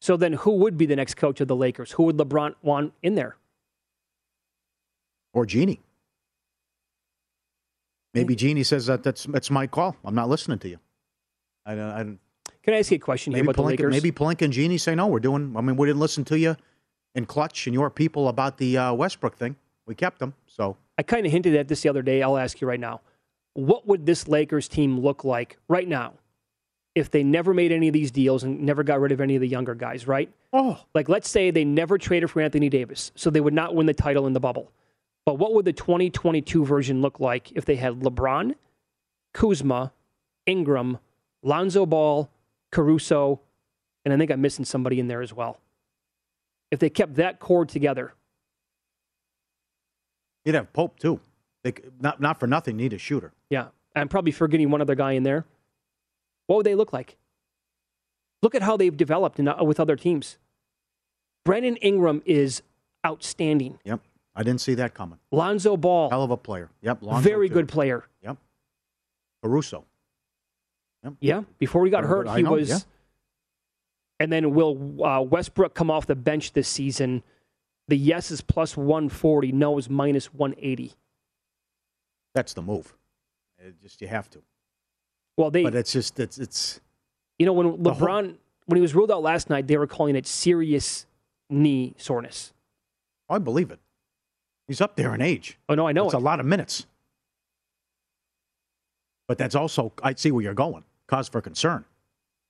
[0.00, 1.92] So then who would be the next coach of the Lakers?
[1.92, 3.36] Who would LeBron want in there?
[5.34, 5.80] Or Jeanie.
[8.14, 9.96] Maybe Jeanie says that that's, that's my call.
[10.04, 10.78] I'm not listening to you.
[11.66, 12.18] I don't, I don't
[12.62, 13.90] Can I ask you a question here maybe about the Lakers?
[13.90, 15.08] maybe Pelinka and Jeanie say no.
[15.08, 15.54] We're doing.
[15.56, 16.56] I mean, we didn't listen to you
[17.14, 19.56] in Klutch and your people about the uh, Westbrook thing.
[19.86, 20.34] We kept them.
[20.46, 22.22] So I kind of hinted at this the other day.
[22.22, 23.00] I'll ask you right now.
[23.54, 26.14] What would this Lakers team look like right now
[26.94, 29.40] if they never made any of these deals and never got rid of any of
[29.40, 30.30] the younger guys, right?
[30.52, 30.78] Oh.
[30.94, 33.94] Like, let's say they never traded for Anthony Davis, so they would not win the
[33.94, 34.70] title in the bubble.
[35.26, 38.54] But what would the 2022 version look like if they had LeBron,
[39.32, 39.92] Kuzma,
[40.46, 40.98] Ingram,
[41.42, 42.30] Lonzo Ball,
[42.70, 43.40] Caruso,
[44.04, 45.58] and I think I'm missing somebody in there as well?
[46.70, 48.12] If they kept that core together,
[50.44, 51.20] you'd have Pope too.
[51.62, 53.32] They, not not for nothing need a shooter.
[53.48, 53.68] Yeah.
[53.96, 55.46] I'm probably forgetting one other guy in there.
[56.46, 57.16] What would they look like?
[58.42, 60.36] Look at how they've developed in, uh, with other teams.
[61.44, 62.62] Brandon Ingram is
[63.06, 63.78] outstanding.
[63.84, 64.00] Yep.
[64.34, 65.18] I didn't see that coming.
[65.30, 66.70] Lonzo Ball, Hell of a player.
[66.82, 67.02] Yep.
[67.02, 67.54] Lonzo very too.
[67.54, 68.04] good player.
[68.22, 68.36] Yep.
[69.42, 69.84] Caruso.
[71.20, 71.42] Yeah.
[71.58, 72.68] Before he got hurt, he know, was.
[72.68, 72.78] yeah.
[74.20, 77.22] And then will uh, Westbrook come off the bench this season?
[77.88, 80.94] The yes is plus 140, no is minus 180.
[82.34, 82.94] That's the move.
[83.58, 84.40] It just you have to.
[85.36, 86.80] Well, they, But it's just it's it's
[87.38, 89.86] you know, when the whole- LeBron, when he was ruled out last night, they were
[89.86, 91.06] calling it serious
[91.50, 92.52] knee soreness.
[93.28, 93.80] I believe it.
[94.66, 95.58] He's up there in age.
[95.68, 96.18] Oh no, I know It's it.
[96.18, 96.86] a lot of minutes.
[99.28, 100.84] But that's also I see where you're going.
[101.06, 101.84] Cause for concern.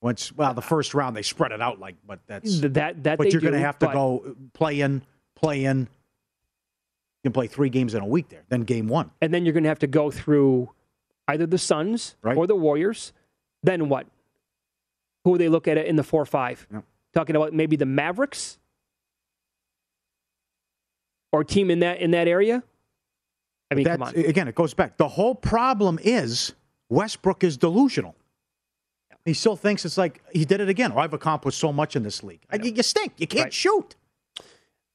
[0.00, 3.18] Once well, the first round they spread it out like, but that's Th- that that
[3.18, 5.02] but you're going to have to go play in,
[5.34, 5.80] play in.
[5.80, 8.42] You can play three games in a week there.
[8.48, 9.10] Then game one.
[9.22, 10.70] and then you're going to have to go through
[11.26, 12.36] either the Suns Right.
[12.36, 13.12] or the Warriors.
[13.62, 14.06] Then what?
[15.24, 16.66] Who they look at it in the four five?
[16.72, 16.84] Yep.
[17.14, 18.58] Talking about maybe the Mavericks
[21.34, 22.62] or team in that in that area.
[23.70, 24.14] I mean, come on.
[24.14, 24.96] Again, it goes back.
[24.98, 26.54] The whole problem is
[26.88, 28.14] Westbrook is delusional.
[29.24, 30.92] He still thinks it's like he did it again.
[30.94, 32.40] Oh, I've accomplished so much in this league.
[32.62, 33.14] You, you stink.
[33.16, 33.52] You can't Right.
[33.52, 33.96] shoot.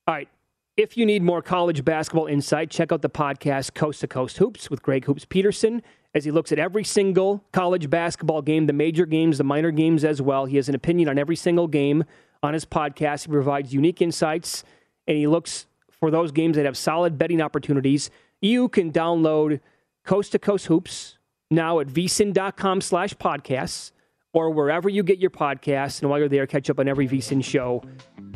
[0.08, 0.30] All right.
[0.78, 4.70] If you need more college basketball insight, check out the podcast Coast to Coast Hoops
[4.70, 5.82] with Greg Hoops Peterson
[6.14, 10.06] as he looks at every single college basketball game, the major games, the minor games
[10.06, 10.46] as well.
[10.46, 12.06] He has an opinion on every single game
[12.42, 13.26] on his podcast.
[13.26, 14.64] He provides unique insights
[15.06, 15.66] and he looks
[16.00, 18.10] for those games that have solid betting opportunities.
[18.42, 19.60] You can download
[20.06, 21.18] Coast to Coast Hoops
[21.52, 23.92] now at vsin.com slash podcasts
[24.34, 26.02] or wherever you get your podcasts.
[26.02, 27.84] And while you're there, catch up on every vsin show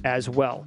[0.04, 0.66] as well.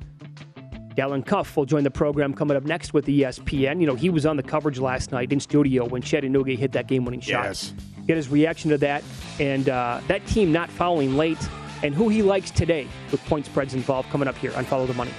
[0.94, 3.80] Dalen Cuff will join the program coming up next with ESPN.
[3.80, 6.88] You know, he was on the coverage last night in studio when Chattanooga hit that
[6.88, 7.44] game winning shot.
[7.44, 7.74] Yes.
[8.06, 9.04] Get his reaction to that
[9.38, 11.38] and uh, that team not fouling late
[11.82, 14.94] and who he likes today with point spreads involved coming up here on Follow the
[14.94, 15.12] Money.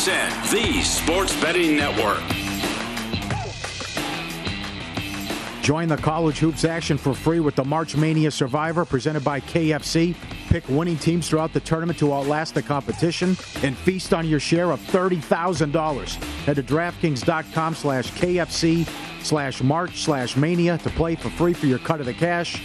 [0.00, 0.06] On
[0.50, 2.22] the sports betting network.
[5.62, 10.14] Join the college hoops action for free with the March Mania Survivor presented by KFC.
[10.48, 14.70] Pick winning teams throughout the tournament to outlast the competition and feast on your share
[14.70, 16.24] of $30,000.
[16.44, 18.88] Head to DraftKings.com slash KFC
[19.22, 22.56] slash March slash Mania to play for free for your cut of the cash.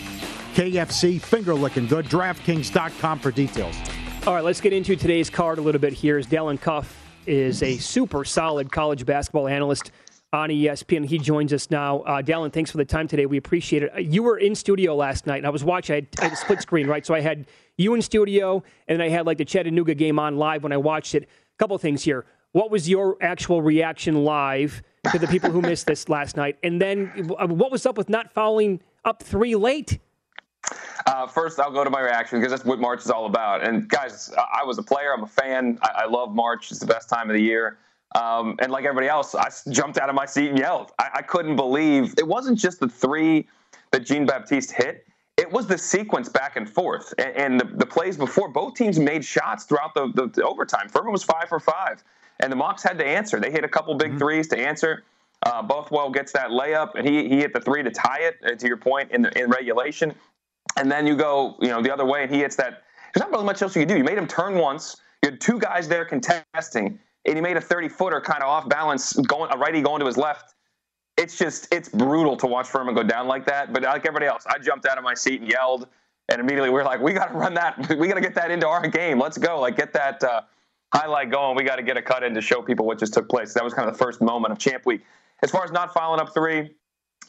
[0.54, 2.06] KFC, finger licking good.
[2.06, 3.76] DraftKings.com for details.
[4.26, 6.18] All right, let's get into today's card a little bit here.
[6.18, 9.92] As Dalen Cuff is a super solid college basketball analyst
[10.34, 11.06] on ESPN.
[11.06, 12.00] He joins us now.
[12.02, 13.26] Uh, Dalen, thanks for the time today.
[13.26, 13.92] We appreciate it.
[13.96, 15.94] Uh, You were in studio last night, and I was watching.
[15.94, 17.06] I had, I had a split screen, right?
[17.06, 20.38] So I had you in studio, and then I had like the Chattanooga game on
[20.38, 21.24] live when I watched it.
[21.24, 22.26] A couple things here.
[22.52, 26.58] What was your actual reaction live to the people who missed this last night?
[26.64, 30.00] And then uh, what was up with not fouling up three late?
[31.06, 33.64] Uh, first, I'll go to my reaction because that's what March is all about.
[33.64, 35.14] And guys, I was a player.
[35.14, 35.78] I'm a fan.
[35.82, 36.72] I, I love March.
[36.72, 37.78] It's the best time of the year.
[38.16, 40.92] Um, and like everybody else, I jumped out of my seat and yelled.
[41.00, 43.48] I, I couldn't believe it wasn't just the three
[43.92, 45.06] that Jean Baptiste hit.
[45.38, 48.48] It was the sequence back and forth, and, and the, the plays before.
[48.48, 50.88] Both teams made shots throughout the, the, the overtime.
[50.88, 52.04] Furman was five for five,
[52.40, 53.38] and the Mocs had to answer.
[53.40, 55.04] They hit a couple big threes to answer.
[55.44, 58.38] Uh, Bothwell gets that layup, and he he hit the three to tie it.
[58.46, 60.16] uh, To your point, in the, in regulation,
[60.78, 62.84] and then you go, you know, the other way, and he hits that.
[63.14, 63.98] There's not really much else you can do.
[63.98, 64.98] You made him turn once.
[65.24, 68.68] You had two guys there contesting, and he made a 30 footer kind of off
[68.68, 70.54] balance, going a righty going to his left.
[71.18, 73.72] It's just it's brutal to watch Furman go down like that.
[73.72, 75.88] But like everybody else, I jumped out of my seat and yelled,
[76.28, 77.96] and immediately we are like, we got to run that.
[77.98, 79.20] We got to get that into our game.
[79.20, 79.62] Let's go.
[79.62, 80.42] Like get that uh,
[80.94, 81.56] highlight going.
[81.56, 83.54] We got to get a cut in to show people what just took place.
[83.54, 85.02] That was kind of the first moment of Champ Week.
[85.42, 86.72] As far as not following up three,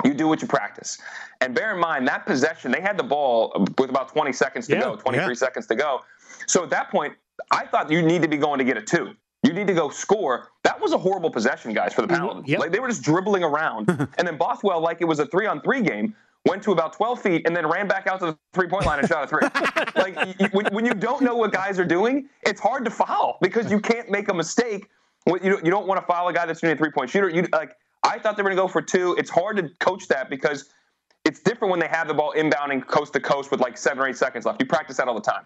[0.04, 0.98] you do what you practice.
[1.40, 4.74] And bear in mind that possession, they had the ball with about 20 seconds to
[4.74, 5.34] Yeah, go, 23 yeah.
[5.34, 6.00] seconds to go.
[6.46, 7.14] So at that point,
[7.50, 9.12] I thought you need to be going to get a two.
[9.42, 10.48] You need to go score.
[10.64, 12.48] That was a horrible possession, guys, for the Paladins.
[12.48, 12.58] Yep.
[12.60, 13.88] Like they were just dribbling around.
[14.18, 16.14] and then Bothwell, like it was a three on three game,
[16.46, 18.98] went to about 12 feet and then ran back out to the three point line
[18.98, 19.42] and shot a three.
[20.02, 22.90] like y- y- when, when you don't know what guys are doing, it's hard to
[22.90, 24.88] foul because you can't make a mistake.
[25.26, 27.28] You don't, you don't want to foul a guy that's doing a three point shooter.
[27.28, 27.76] You like
[28.06, 29.16] I thought they were going to go for two.
[29.18, 30.70] It's hard to coach that because
[31.24, 34.08] it's different when they have the ball inbounding coast to coast with like seven or
[34.08, 34.60] eight seconds left.
[34.60, 35.44] You practice that all the time.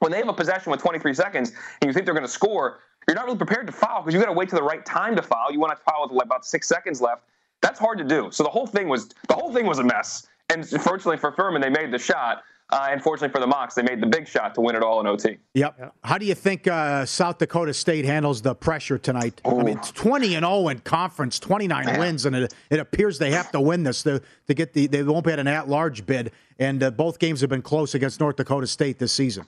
[0.00, 2.80] When they have a possession with 23 seconds and you think they're going to score,
[3.08, 5.16] you're not really prepared to foul because you got to wait to the right time
[5.16, 5.50] to foul.
[5.50, 7.22] You want to foul with like about six seconds left.
[7.62, 8.28] That's hard to do.
[8.30, 10.26] So the whole thing was the whole thing was a mess.
[10.50, 12.42] And fortunately for Furman, they made the shot.
[12.72, 14.98] Uh, and fortunately for the Mocs, they made the big shot to win it all
[14.98, 15.36] in OT.
[15.52, 15.94] Yep.
[16.02, 19.42] How do you think uh, South Dakota State handles the pressure tonight?
[19.44, 23.30] I mean, it's 20 and 0 in conference, 29 wins, and it, it appears they
[23.32, 24.86] have to win this to, to get the.
[24.86, 28.20] They won't be at an at-large bid, and uh, both games have been close against
[28.20, 29.44] North Dakota State this season.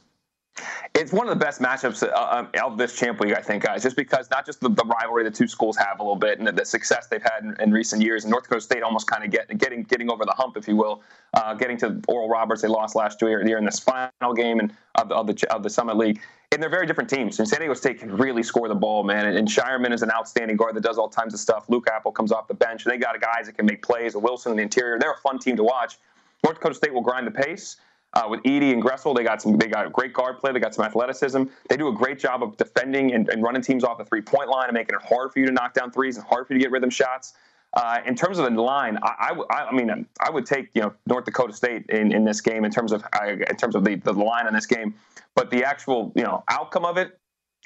[0.95, 3.83] It's one of the best matchups uh, um, of this champ week, I think, guys.
[3.83, 6.47] Just because not just the, the rivalry the two schools have a little bit, and
[6.47, 9.25] the, the success they've had in, in recent years, and North Dakota State almost kind
[9.25, 11.03] of get, getting getting over the hump, if you will,
[11.35, 12.63] uh, getting to Oral Roberts.
[12.63, 15.65] They lost last year, year in this final game and of the, of the of
[15.65, 16.21] the Summit League,
[16.53, 17.41] and they're very different teams.
[17.41, 19.27] And San Diego State can really score the ball, man.
[19.27, 21.69] And, and Scheierman is an outstanding guard that does all kinds of stuff.
[21.69, 24.15] Luke Appel comes off the bench, and they got guys that can make plays.
[24.15, 25.99] Wilson in the interior, they're a fun team to watch.
[26.45, 27.77] North Dakota State will grind the pace.
[28.15, 29.57] Uh, with Eady and Griesel, they got some.
[29.59, 30.53] They got great guard play.
[30.53, 31.43] They got some athleticism.
[31.69, 34.67] They do a great job of defending and, and running teams off the three-point line
[34.69, 36.65] and making it hard for you to knock down threes and hard for you to
[36.65, 37.33] get rhythm shots.
[37.73, 40.95] Uh, in terms of the line, I, I I- mean, I would take you know
[41.07, 44.13] North Dakota State in, in this game in terms of in terms of the, the
[44.13, 44.95] line in this game,
[45.35, 47.19] but the actual you know outcome of it,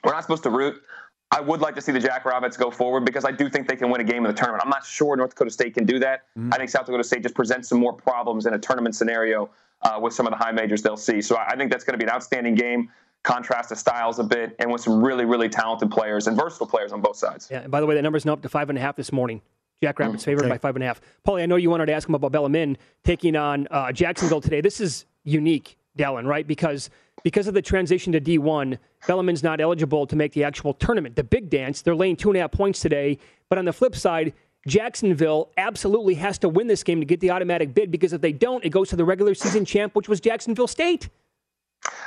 [0.02, 0.82] we're not supposed to root.
[1.30, 3.90] I would like to see the Jackrabbits go forward because I do think they can
[3.90, 4.62] win a game in the tournament.
[4.64, 6.22] I'm not sure North Dakota State can do that.
[6.50, 9.50] I think South Dakota State just presents some more problems in a tournament scenario
[9.82, 11.20] uh, with some of the high majors they'll see.
[11.20, 12.90] So I think that's going to be an outstanding game.
[13.24, 16.92] Contrast the styles a bit, and with some really, really talented players and versatile players
[16.92, 17.48] on both sides.
[17.50, 19.12] Yeah, and by the way, that number's now up to five and a half this
[19.12, 19.42] morning.
[19.82, 20.54] Jack Rabbit's favorite okay.
[20.54, 21.00] by five and a half.
[21.26, 24.60] Pauly, I know you wanted to ask him about Bellarmine taking on uh, Jacksonville today.
[24.60, 26.46] This is unique, Dalen, right?
[26.46, 26.90] Because
[27.22, 31.24] because of the transition to D1, Bellarmine's not eligible to make the actual tournament, the
[31.24, 31.82] big dance.
[31.82, 33.18] They're laying two and a half points today.
[33.48, 34.34] But on the flip side,
[34.66, 38.32] Jacksonville absolutely has to win this game to get the automatic bid because if they
[38.32, 41.08] don't, it goes to the regular season champ, which was Jacksonville State.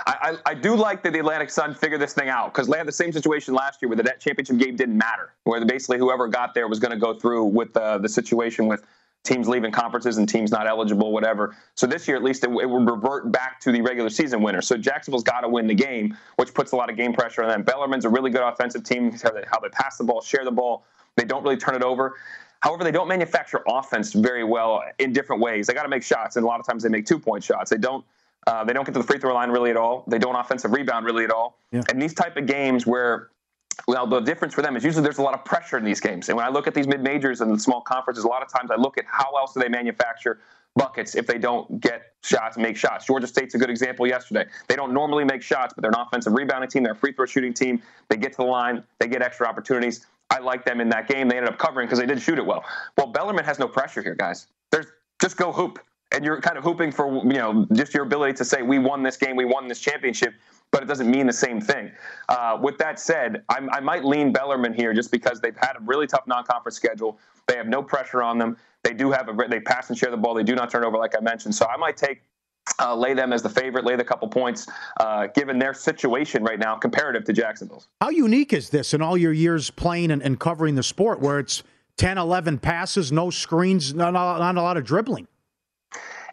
[0.05, 2.77] I, I, I, do like that the Atlantic Sun figured this thing out because they
[2.77, 5.97] had the same situation last year where the net championship game didn't matter, where basically
[5.97, 8.85] whoever got there was going to go through with the, the situation with
[9.23, 11.55] teams leaving conferences and teams not eligible, whatever.
[11.75, 14.61] So this year, at least, it, it would revert back to the regular season winner.
[14.61, 17.49] So Jacksonville's got to win the game, which puts a lot of game pressure on
[17.49, 17.63] them.
[17.63, 20.51] Bellarmine's a really good offensive team, how they, how they pass the ball, share the
[20.51, 20.85] ball.
[21.17, 22.15] They don't really turn it over.
[22.61, 25.67] However, they don't manufacture offense very well in different ways.
[25.67, 27.69] They got to make shots, and a lot of times they make two point shots.
[27.69, 28.05] They don't.
[28.47, 30.03] Uh, they don't get to the free throw line really at all.
[30.07, 31.59] They don't offensive rebound really at all.
[31.71, 31.83] Yeah.
[31.89, 33.29] And these type of games where
[33.87, 36.29] well, the difference for them is usually there's a lot of pressure in these games.
[36.29, 38.51] And when I look at these mid majors and the small conferences, a lot of
[38.51, 40.39] times I look at how else do they manufacture
[40.75, 43.05] buckets if they don't get shots, and make shots.
[43.05, 44.45] Georgia State's a good example yesterday.
[44.67, 46.83] They don't normally make shots, but they're an offensive rebounding team.
[46.83, 47.81] They're a free throw shooting team.
[48.09, 50.05] They get to the line, they get extra opportunities.
[50.31, 51.27] I like them in that game.
[51.27, 52.63] They ended up covering because they did shoot it well.
[52.97, 54.47] Well, Bellarmine has no pressure here, guys.
[54.71, 54.87] There's
[55.21, 55.79] just go hoop.
[56.13, 59.03] And you're kind of hooping for you know just your ability to say we won
[59.03, 60.33] this game, we won this championship
[60.71, 61.91] but it doesn't mean the same thing.
[62.29, 65.81] Uh, with that said, I'm, i might lean Bellarmine here just because they've had a
[65.81, 67.19] really tough non-conference schedule.
[67.47, 68.57] They have no pressure on them.
[68.83, 70.33] They do have a they pass and share the ball.
[70.33, 71.53] They do not turn over, like I mentioned.
[71.53, 72.23] So I might take
[72.79, 74.67] uh, lay them as the favorite, lay the couple points,
[74.99, 77.87] uh, given their situation right now comparative to Jacksonville's.
[78.01, 81.39] How unique is this in all your years playing and, and covering the sport, where
[81.39, 81.63] it's
[81.97, 85.27] 10, 11 passes, no screens, not, not a lot of dribbling?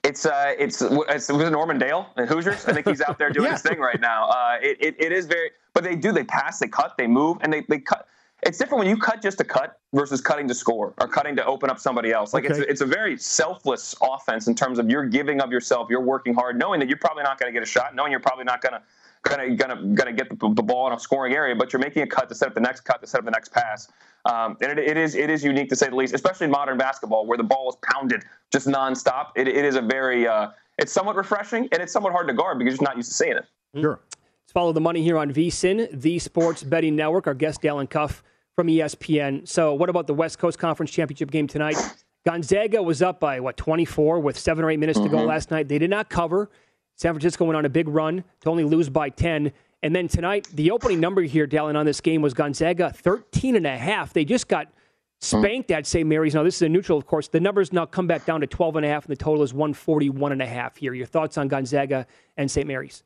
[0.05, 2.67] It's uh, it's it's was Norman Dale and Hoosiers.
[2.67, 3.53] I think he's out there doing yeah.
[3.53, 4.29] his thing right now.
[4.29, 7.39] Uh, it, it, it is very, but they do they pass, they cut, they move,
[7.41, 8.07] and they they cut.
[8.45, 11.45] It's different when you cut just to cut versus cutting to score or cutting to
[11.45, 12.33] open up somebody else.
[12.33, 12.61] Like okay.
[12.61, 16.35] it's it's a very selfless offense in terms of you're giving of yourself, you're working
[16.35, 18.61] hard, knowing that you're probably not going to get a shot, knowing you're probably not
[18.61, 18.83] going to
[19.23, 22.07] gonna gonna gonna get the, the, ball in a scoring area, but you're making a
[22.07, 23.89] cut to set up the next cut to set up the next pass.
[24.25, 26.79] Um, and it, it is it is unique to say the least, especially in modern
[26.79, 29.29] basketball where the ball is pounded just nonstop.
[29.37, 32.59] It, it is a very uh, it's somewhat refreshing and it's somewhat hard to guard
[32.59, 33.45] because you're not used to seeing it.
[33.79, 34.01] Sure.
[34.49, 37.27] Let's follow the money here on VSIN, the Sports Betting Network.
[37.27, 38.23] Our guest Dalen Cuff
[38.57, 39.47] from ESPN.
[39.47, 41.77] So, what about the West Coast Conference Championship game tonight?
[42.25, 45.09] Gonzaga was up by what 24 with seven or eight minutes mm-hmm.
[45.09, 45.29] to go mm-hmm.
[45.29, 45.69] last night.
[45.69, 46.49] They did not cover.
[46.95, 49.53] San Francisco went on a big run to only lose by 10.
[49.83, 53.67] And then tonight, the opening number here, Dalen, on this game was Gonzaga 13 and
[53.67, 54.15] a half.
[54.15, 54.73] They just got
[55.21, 56.09] spanked at St.
[56.09, 56.35] Mary's.
[56.35, 57.29] Now, this is a neutral, of course.
[57.29, 59.53] The numbers now come back down to 12 and a half, and the total is
[59.53, 60.95] 141 and a half here.
[60.95, 62.07] Your thoughts on Gonzaga
[62.39, 62.67] and St.
[62.67, 63.05] Mary's?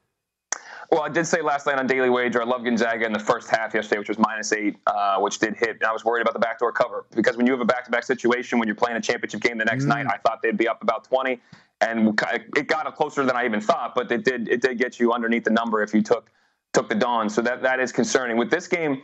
[0.91, 3.49] Well, I did say last night on Daily Wager, I love Gonzaga in the first
[3.49, 5.71] half yesterday, which was minus eight, uh, which did hit.
[5.71, 7.91] And I was worried about the backdoor cover because when you have a back to
[7.91, 9.89] back situation, when you're playing a championship game the next mm.
[9.89, 11.41] night, I thought they'd be up about 20
[11.83, 12.21] and
[12.57, 13.95] it got closer than I even thought.
[13.95, 16.31] But it did it did get you underneath the number if you took
[16.73, 17.29] took the dawn.
[17.29, 18.37] So that that is concerning.
[18.37, 19.03] With this game,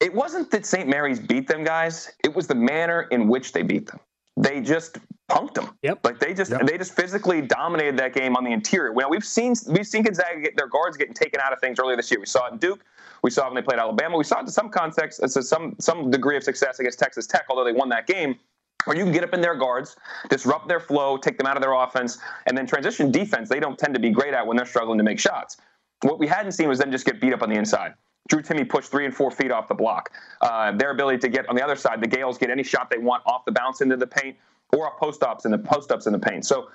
[0.00, 0.88] it wasn't that St.
[0.88, 2.12] Mary's beat them, guys.
[2.22, 4.00] It was the manner in which they beat them.
[4.44, 4.98] They just
[5.30, 5.70] punked them.
[5.82, 6.00] Yep.
[6.04, 6.66] Like they just yep.
[6.66, 8.92] they just physically dominated that game on the interior.
[8.92, 11.96] Well, we've seen we've seen Gonzaga get their guards getting taken out of things earlier
[11.96, 12.20] this year.
[12.20, 12.84] We saw it in Duke.
[13.22, 14.18] We saw it when they played Alabama.
[14.18, 17.26] We saw it to some context, uh, to some some degree of success against Texas
[17.26, 18.38] Tech, although they won that game
[18.86, 19.96] or you can get up in their guards,
[20.28, 23.78] disrupt their flow, take them out of their offense, and then transition defense they don't
[23.78, 25.56] tend to be great at when they're struggling to make shots.
[26.02, 27.94] What we hadn't seen was them just get beat up on the inside.
[28.28, 30.10] Drew Timme pushed three and four feet off the block.
[30.40, 32.98] Uh, their ability to get on the other side, the Gaels get any shot they
[32.98, 34.36] want off the bounce into the paint
[34.72, 36.44] or off post ups in the post ups in the paint.
[36.46, 36.68] So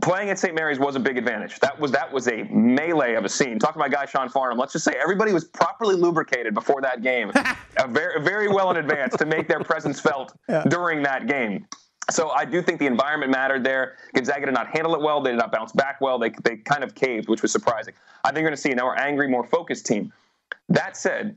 [0.00, 0.54] playing at St.
[0.54, 1.58] Mary's was a big advantage.
[1.60, 3.58] That was that was a melee of a scene.
[3.58, 7.32] Talking about guy Sean Farnham, let's just say everybody was properly lubricated before that game,
[7.88, 10.62] very very well in advance to make their presence felt yeah.
[10.68, 11.66] during that game.
[12.10, 13.96] So I do think the environment mattered there.
[14.14, 15.20] Gonzaga did not handle it well.
[15.20, 16.18] They did not bounce back well.
[16.18, 17.92] They, they kind of caved, which was surprising.
[18.24, 20.10] I think you're going to see a more angry, more focused team.
[20.68, 21.36] That said,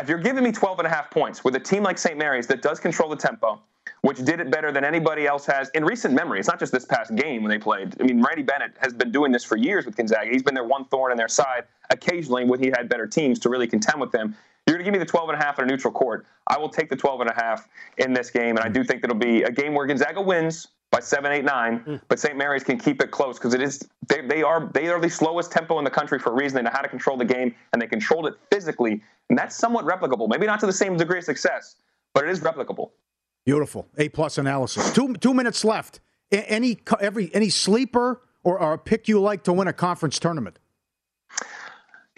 [0.00, 2.16] if you're giving me 12 and a half points with a team like St.
[2.16, 3.60] Mary's that does control the tempo,
[4.02, 6.38] which did it better than anybody else has in recent memory.
[6.38, 7.96] It's not just this past game when they played.
[8.00, 10.30] I mean, Randy Bennett has been doing this for years with Gonzaga.
[10.30, 13.48] He's been their one thorn in their side occasionally when he had better teams to
[13.48, 14.36] really contend with them.
[14.66, 16.26] You're going to give me the 12 and a half at a neutral court.
[16.46, 19.02] I will take the 12 and a half in this game, and I do think
[19.02, 22.00] it'll be a game where Gonzaga wins by seven, eight, nine, mm.
[22.08, 22.36] but St.
[22.36, 25.52] Mary's can keep it close because it is they, they are they are the slowest
[25.52, 26.56] tempo in the country for a reason.
[26.56, 29.84] They know how to control the game, and they controlled it physically, and that's somewhat
[29.84, 30.28] replicable.
[30.28, 31.76] Maybe not to the same degree of success,
[32.14, 32.90] but it is replicable.
[33.44, 33.86] Beautiful.
[33.98, 34.92] A plus analysis.
[34.92, 36.00] Two two minutes left.
[36.30, 40.58] Any every any sleeper or, or a pick you like to win a conference tournament?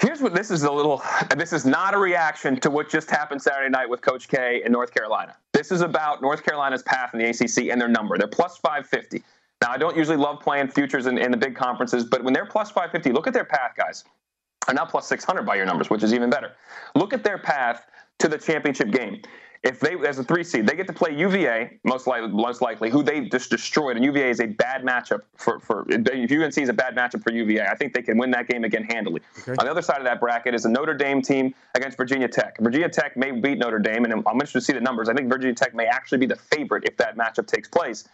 [0.00, 1.02] Here's what this is a little,
[1.36, 4.72] this is not a reaction to what just happened Saturday night with Coach K in
[4.72, 5.36] North Carolina.
[5.60, 8.16] This is about North Carolina's path in the ACC and their number.
[8.16, 9.22] They're plus 550.
[9.60, 12.46] Now, I don't usually love playing futures in, in the big conferences, but when they're
[12.46, 14.04] plus 550, look at their path, guys.
[14.68, 16.52] Are now plus 600 by your numbers, which is even better.
[16.94, 17.84] Look at their path
[18.20, 19.20] to the championship game
[19.62, 22.88] if they as a three seed, they get to play UVA most likely, most likely,
[22.88, 23.96] who they just destroyed.
[23.96, 27.32] And UVA is a bad matchup for for if UNC is a bad matchup for
[27.32, 27.66] UVA.
[27.66, 29.20] I think they can win that game again handily.
[29.40, 29.52] Okay.
[29.52, 32.56] On the other side of that bracket is a Notre Dame team against Virginia Tech.
[32.60, 35.10] Virginia Tech may beat Notre Dame, and I'm interested to see the numbers.
[35.10, 38.08] I think Virginia Tech may actually be the favorite if that matchup takes place.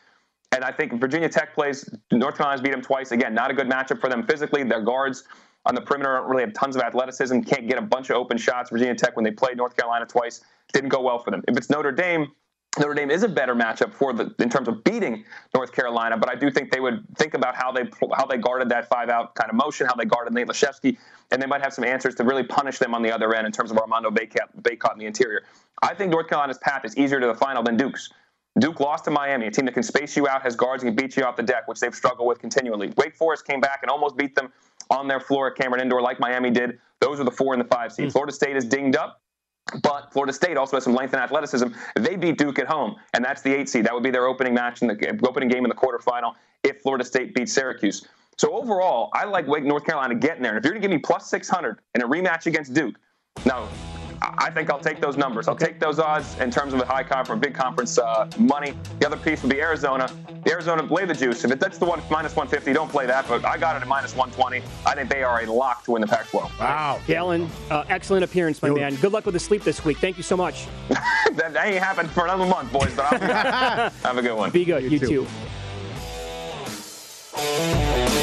[0.51, 3.13] And I think Virginia Tech plays North Carolina's beat them twice.
[3.13, 4.65] Again, not a good matchup for them physically.
[4.65, 5.25] Their guards
[5.65, 8.39] on the perimeter don't really have tons of athleticism, can't get a bunch of open
[8.39, 8.71] shots.
[8.71, 10.43] Virginia Tech, when they played North Carolina twice,
[10.73, 11.43] didn't go well for them.
[11.49, 12.31] If it's Notre Dame,
[12.79, 16.29] Notre Dame is a better matchup for the in terms of beating North Carolina, but
[16.29, 19.35] I do think they would think about how they how they guarded that five out
[19.35, 20.99] kind of motion, how they guarded Nate Laszewski,
[21.31, 23.53] and they might have some answers to really punish them on the other end in
[23.53, 25.43] terms of Armando Bacot in the interior.
[25.83, 28.11] I think North Carolina's path is easier to the final than Duke's.
[28.59, 31.07] Duke lost to Miami, a team that can space you out, has guards and can
[31.07, 32.91] beat you off the deck, which they've struggled with continually.
[32.97, 34.51] Wake Forest came back and almost beat them
[34.89, 36.79] on their floor at Cameron Indoor, like Miami did.
[37.01, 38.09] Those are the four and the five seed.
[38.09, 38.13] Mm.
[38.13, 39.21] Florida State is dinged up.
[39.83, 41.69] But Florida State also has some length and athleticism.
[41.97, 43.85] They beat Duke at home, and that's the eight seed.
[43.85, 47.05] That would be their opening match in the opening game in the quarterfinal if Florida
[47.05, 48.07] State beats Syracuse.
[48.39, 50.53] So overall, I like Wake North Carolina getting there.
[50.53, 52.95] And if you're going to give me plus 600 in a rematch against Duke,
[53.45, 53.69] now
[54.23, 55.49] I think I'll take those numbers.
[55.49, 58.75] I'll take those odds in terms of a high conference, big conference uh, money.
[59.01, 60.11] The other piece would be Arizona.
[60.45, 61.45] The Arizona play the juice.
[61.45, 63.29] If it, that's the one minus 150, don't play that.
[63.29, 64.63] But I got it at minus 120.
[64.87, 66.59] I think they are a lock to win the Pac-12.
[66.59, 68.95] Wow, Dalen, uh, excellent appearance, my man.
[68.97, 69.99] Good luck with the sleep this week.
[69.99, 70.67] Thank you so much.
[70.89, 72.95] that, that, ain't happened for another month, boys.
[72.95, 73.27] But I'll be
[74.03, 74.51] have a good one.
[74.51, 74.83] Be good.
[74.85, 75.27] You, you too.
[77.37, 78.16] too.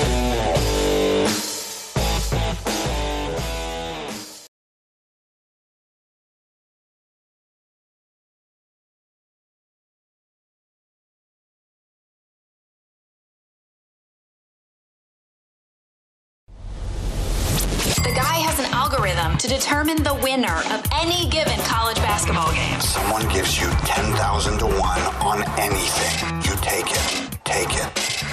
[19.84, 22.80] Determine the winner of any given college basketball game.
[22.80, 26.42] Someone gives you 10,000 to 1 on anything.
[26.44, 27.04] You take it.
[27.44, 27.90] Take it.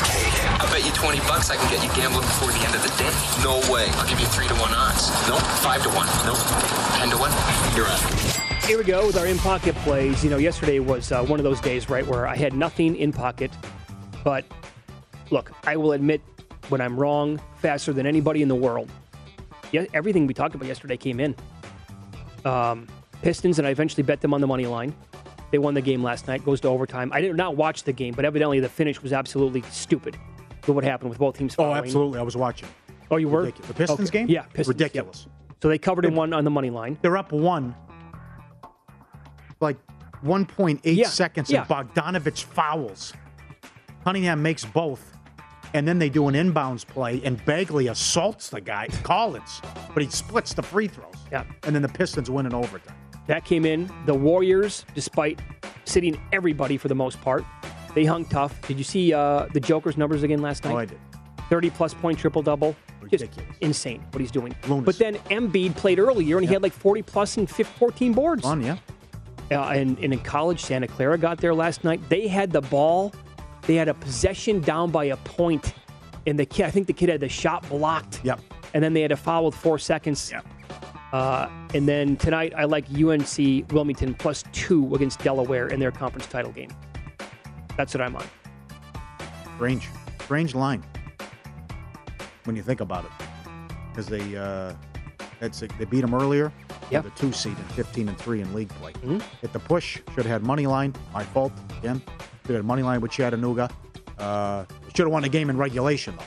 [0.07, 0.46] Take it.
[0.61, 2.92] I bet you 20 bucks I can get you gambling before the end of the
[2.98, 3.11] day.
[3.42, 3.86] No way.
[3.98, 5.11] I'll give you 3 to 1 odds.
[5.28, 5.40] Nope.
[5.40, 6.07] 5 to 1.
[6.26, 6.38] Nope.
[6.98, 7.76] 10 to 1.
[7.76, 8.01] You're up.
[8.64, 10.22] Here we go with our in pocket plays.
[10.22, 13.12] You know, yesterday was uh, one of those days, right, where I had nothing in
[13.12, 13.51] pocket.
[14.22, 14.44] But
[15.30, 16.20] look, I will admit
[16.68, 18.88] when I'm wrong faster than anybody in the world
[19.72, 21.34] yeah, everything we talked about yesterday came in.
[22.44, 22.86] Um,
[23.22, 24.94] Pistons, and I eventually bet them on the money line.
[25.50, 27.10] They won the game last night, goes to overtime.
[27.12, 30.16] I did not watch the game, but evidently the finish was absolutely stupid
[30.66, 32.18] with what happened with both teams Oh, absolutely.
[32.18, 32.68] I was watching.
[33.10, 33.40] Oh, you were?
[33.40, 33.68] Ridiculous.
[33.68, 34.18] The Pistons okay.
[34.20, 34.28] game?
[34.28, 34.68] Yeah, Pistons.
[34.68, 35.26] Ridiculous.
[35.26, 35.56] Yep.
[35.62, 36.96] So they covered in one on the money line.
[37.02, 37.74] They're up one,
[39.60, 39.76] like
[40.24, 41.08] 1.8 yeah.
[41.08, 41.60] seconds, yeah.
[41.60, 43.12] and Bogdanovich fouls.
[44.04, 45.18] Cunningham makes both
[45.74, 49.60] and then they do an inbounds play, and Bagley assaults the guy, Collins,
[49.94, 51.14] but he splits the free throws.
[51.30, 51.44] Yeah.
[51.62, 52.96] And then the Pistons win in overtime.
[53.26, 53.90] That came in.
[54.06, 55.40] The Warriors, despite
[55.84, 57.44] sitting everybody for the most part,
[57.94, 58.60] they hung tough.
[58.66, 60.72] Did you see uh, the Joker's numbers again last night?
[60.72, 60.98] Oh, I did.
[61.48, 62.76] 30 plus point triple double.
[63.00, 63.56] Ridiculous.
[63.60, 64.54] Insane what he's doing.
[64.68, 64.84] Lunacy.
[64.84, 68.42] But then Embiid played earlier and he had like 40 plus and 14 boards.
[68.42, 68.76] Fun, yeah.
[69.50, 72.00] Uh, and, and in college, Santa Clara got there last night.
[72.08, 73.12] They had the ball
[73.70, 75.74] they had a possession down by a point,
[76.26, 78.20] and the kid, I think the kid had the shot blocked.
[78.24, 78.40] Yep.
[78.74, 80.32] And then they had a foul with four seconds.
[80.32, 80.44] Yep.
[81.12, 86.26] Uh, and then tonight, I like UNC Wilmington plus two against Delaware in their conference
[86.26, 86.70] title game.
[87.76, 88.24] That's what I'm on.
[89.54, 89.88] Strange,
[90.20, 90.84] strange line
[92.42, 93.12] when you think about it,
[93.90, 94.72] because they uh,
[95.38, 96.52] they beat them earlier.
[96.90, 98.94] Yeah, the two seed and 15 and three in league play.
[98.94, 99.20] Mm-hmm.
[99.44, 100.92] At the push, should have had money line.
[101.14, 102.02] My fault again.
[102.47, 103.70] Should have money line with Chattanooga.
[104.18, 104.64] Uh,
[104.95, 106.24] should have won the game in regulation, though.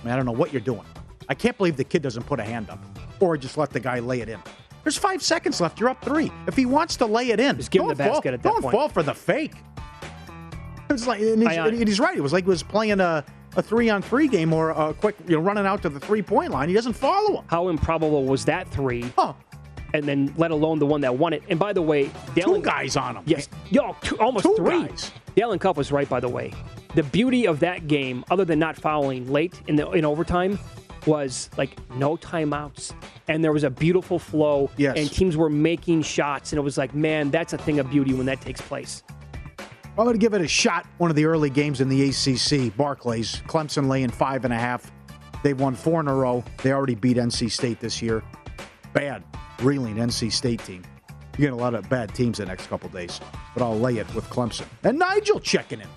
[0.00, 0.84] I mean, I don't know what you're doing.
[1.28, 2.78] I can't believe the kid doesn't put a hand up
[3.20, 4.40] or just let the guy lay it in.
[4.84, 5.80] There's five seconds left.
[5.80, 6.30] You're up three.
[6.46, 8.42] If he wants to lay it in, just give him the basket fall, at that
[8.42, 8.72] don't point.
[8.72, 9.54] Don't fall for the fake.
[10.88, 12.16] It's like, and he's, and he's, right.
[12.16, 13.24] It was like he was playing a,
[13.56, 16.22] a three on three game or a quick, you know, running out to the three
[16.22, 16.68] point line.
[16.68, 17.44] He doesn't follow him.
[17.48, 19.02] How improbable was that three?
[19.16, 19.34] Huh
[19.94, 21.42] and then let alone the one that won it.
[21.48, 23.24] And by the way, Dalen, two guys on him.
[23.26, 24.86] Yes, yo, two, almost two three.
[24.86, 25.12] Guys.
[25.34, 26.52] Dalen Cuff was right, by the way.
[26.94, 30.58] The beauty of that game, other than not fouling late in the in overtime,
[31.06, 32.94] was like no timeouts,
[33.28, 34.70] and there was a beautiful flow.
[34.76, 34.98] Yes.
[34.98, 38.14] and teams were making shots, and it was like, man, that's a thing of beauty
[38.14, 39.02] when that takes place.
[39.98, 40.86] I'm going to give it a shot.
[40.98, 44.92] One of the early games in the ACC, Barclays, Clemson laying five and a half.
[45.42, 46.44] They've won four in a row.
[46.62, 48.22] They already beat NC State this year.
[48.92, 49.24] Bad,
[49.60, 50.82] reeling NC State team.
[51.36, 53.20] You get a lot of bad teams the next couple days,
[53.54, 54.66] but I'll lay it with Clemson.
[54.84, 55.88] And Nigel checking in.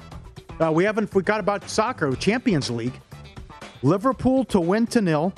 [0.60, 3.00] Uh, we haven't forgot about soccer, Champions League.
[3.82, 5.34] Liverpool to win to nil,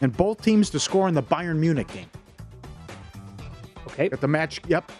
[0.00, 2.10] and both teams to score in the Bayern Munich game.
[3.86, 4.10] Okay.
[4.10, 4.90] At the match, yep.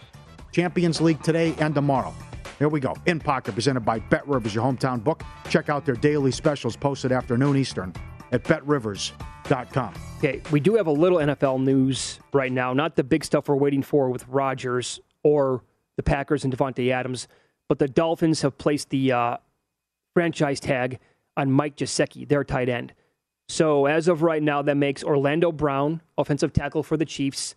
[0.53, 2.14] Champions League today and tomorrow.
[2.59, 2.95] Here we go.
[3.07, 5.22] In Pocket, presented by Bet Rivers, your hometown book.
[5.51, 7.93] Check out their daily specials posted afternoon Eastern
[8.33, 9.95] at betrivers.com.
[10.18, 12.72] Okay, we do have a little NFL news right now.
[12.72, 15.62] Not the big stuff we're waiting for with Rodgers or
[15.97, 17.29] the Packers and Davante Adams,
[17.68, 19.37] but the Dolphins have placed the uh,
[20.14, 20.99] franchise tag
[21.37, 22.93] on Mike Gesicki, their tight end.
[23.49, 27.55] So as of right now, that makes Orlando Brown, offensive tackle for the Chiefs,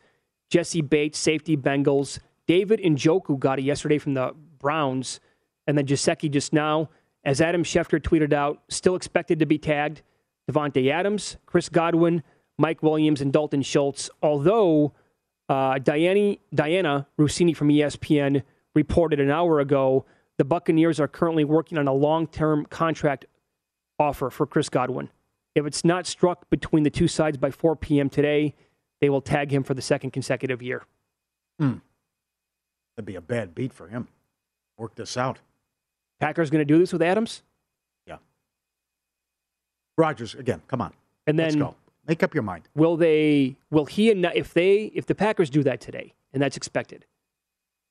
[0.49, 5.19] Jessie Bates, safety Bengals, David Njoku got it yesterday from the Browns,
[5.67, 6.89] and then Gesicki just now,
[7.23, 10.01] as Adam Schefter tweeted out, still expected to be tagged.
[10.49, 12.23] Davante Adams, Chris Godwin,
[12.57, 14.09] Mike Williams, and Dalton Schultz.
[14.23, 14.93] Although
[15.47, 18.41] uh, Dianna, Dianna Russini from ESPN
[18.73, 20.05] reported an hour ago,
[20.37, 23.25] the Buccaneers are currently working on a long-term contract
[23.99, 25.09] offer for Chris Godwin.
[25.53, 28.09] If it's not struck between the two sides by 4 p.m.
[28.09, 28.55] today,
[29.01, 30.83] they will tag him for the second consecutive year.
[31.59, 31.75] Hmm.
[32.95, 34.07] That'd be a bad beat for him.
[34.77, 35.39] Work this out.
[36.19, 37.43] Packers going to do this with Adams?
[39.99, 40.05] Yeah.
[40.05, 40.61] Rodgers again.
[40.67, 40.93] Come on.
[41.27, 41.75] And then Let's go.
[42.07, 42.67] Make up your mind.
[42.75, 43.55] Will they?
[43.69, 44.09] Will he?
[44.11, 47.05] And if they, if the Packers do that today, and that's expected,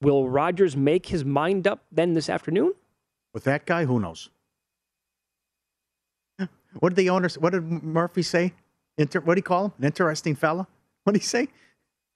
[0.01, 2.73] will Rodgers make his mind up then this afternoon?
[3.33, 4.31] With that guy, who knows?
[6.81, 7.39] What did the owners?
[7.39, 8.53] What did Murphy say?
[8.97, 9.73] Inter, what do you call him?
[9.79, 10.67] An interesting fella.
[11.05, 11.49] What did he say?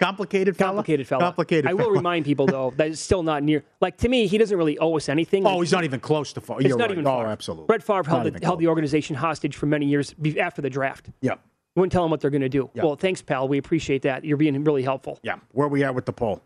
[0.03, 0.71] Complicated fella.
[0.71, 1.23] Complicated fella.
[1.23, 1.67] Complicated.
[1.71, 1.93] I will fella.
[1.93, 3.65] remind people though that it's still not near.
[3.81, 5.47] Like to me, he doesn't really owe us anything.
[5.47, 6.59] Oh, he's not even close to far.
[6.61, 6.93] It's You're not right.
[6.93, 7.27] even Oh, far.
[7.29, 7.67] absolutely.
[7.67, 11.11] Brett Favre held, the, held the organization hostage for many years after the draft.
[11.21, 11.33] Yeah.
[11.75, 12.69] You wouldn't tell them what they're going to do.
[12.75, 12.83] Yeah.
[12.85, 13.49] Well, thanks, pal.
[13.49, 14.25] We appreciate that.
[14.25, 15.19] You're being really helpful.
[15.23, 15.37] Yeah.
[15.53, 16.43] Where we at with the poll?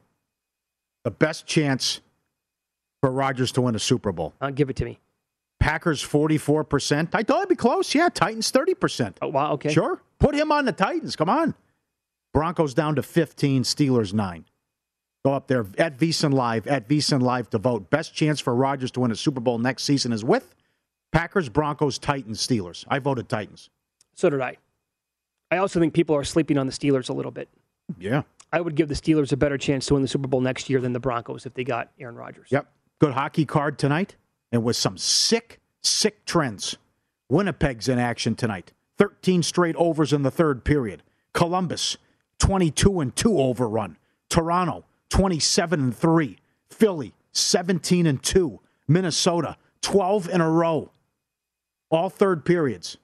[1.02, 2.00] The best chance
[3.00, 4.34] for Rodgers to win a Super Bowl.
[4.40, 4.98] Uh, give it to me.
[5.58, 7.10] Packers forty four percent.
[7.14, 7.94] I thought it'd be close.
[7.94, 8.08] Yeah.
[8.08, 9.18] Titans thirty percent.
[9.22, 9.52] Oh wow.
[9.54, 9.72] Okay.
[9.72, 10.00] Sure.
[10.18, 11.16] Put him on the Titans.
[11.16, 11.54] Come on.
[12.36, 14.44] Broncos down to 15, Steelers 9.
[15.24, 17.88] Go up there at VSiN Live, at VSiN Live to vote.
[17.88, 20.54] Best chance for Rodgers to win a Super Bowl next season is with
[21.12, 22.84] Packers, Broncos, Titans, Steelers.
[22.88, 23.70] I voted Titans.
[24.16, 24.58] So did I.
[25.50, 27.48] I also think people are sleeping on the Steelers a little bit.
[27.98, 28.20] Yeah.
[28.52, 30.82] I would give the Steelers a better chance to win the Super Bowl next year
[30.82, 32.48] than the Broncos if they got Aaron Rodgers.
[32.50, 32.70] Yep.
[32.98, 34.16] Good hockey card tonight,
[34.52, 36.76] and with some sick, sick trends.
[37.30, 38.74] Winnipeg's in action tonight.
[38.98, 41.02] 13 straight overs in the third period.
[41.32, 41.96] Columbus,
[42.38, 43.96] 22 and 2 overrun.
[44.28, 46.38] Toronto, 27 and 3.
[46.70, 48.60] Philly, 17 and 2.
[48.88, 50.90] Minnesota, 12 in a row.
[51.90, 52.96] All third periods.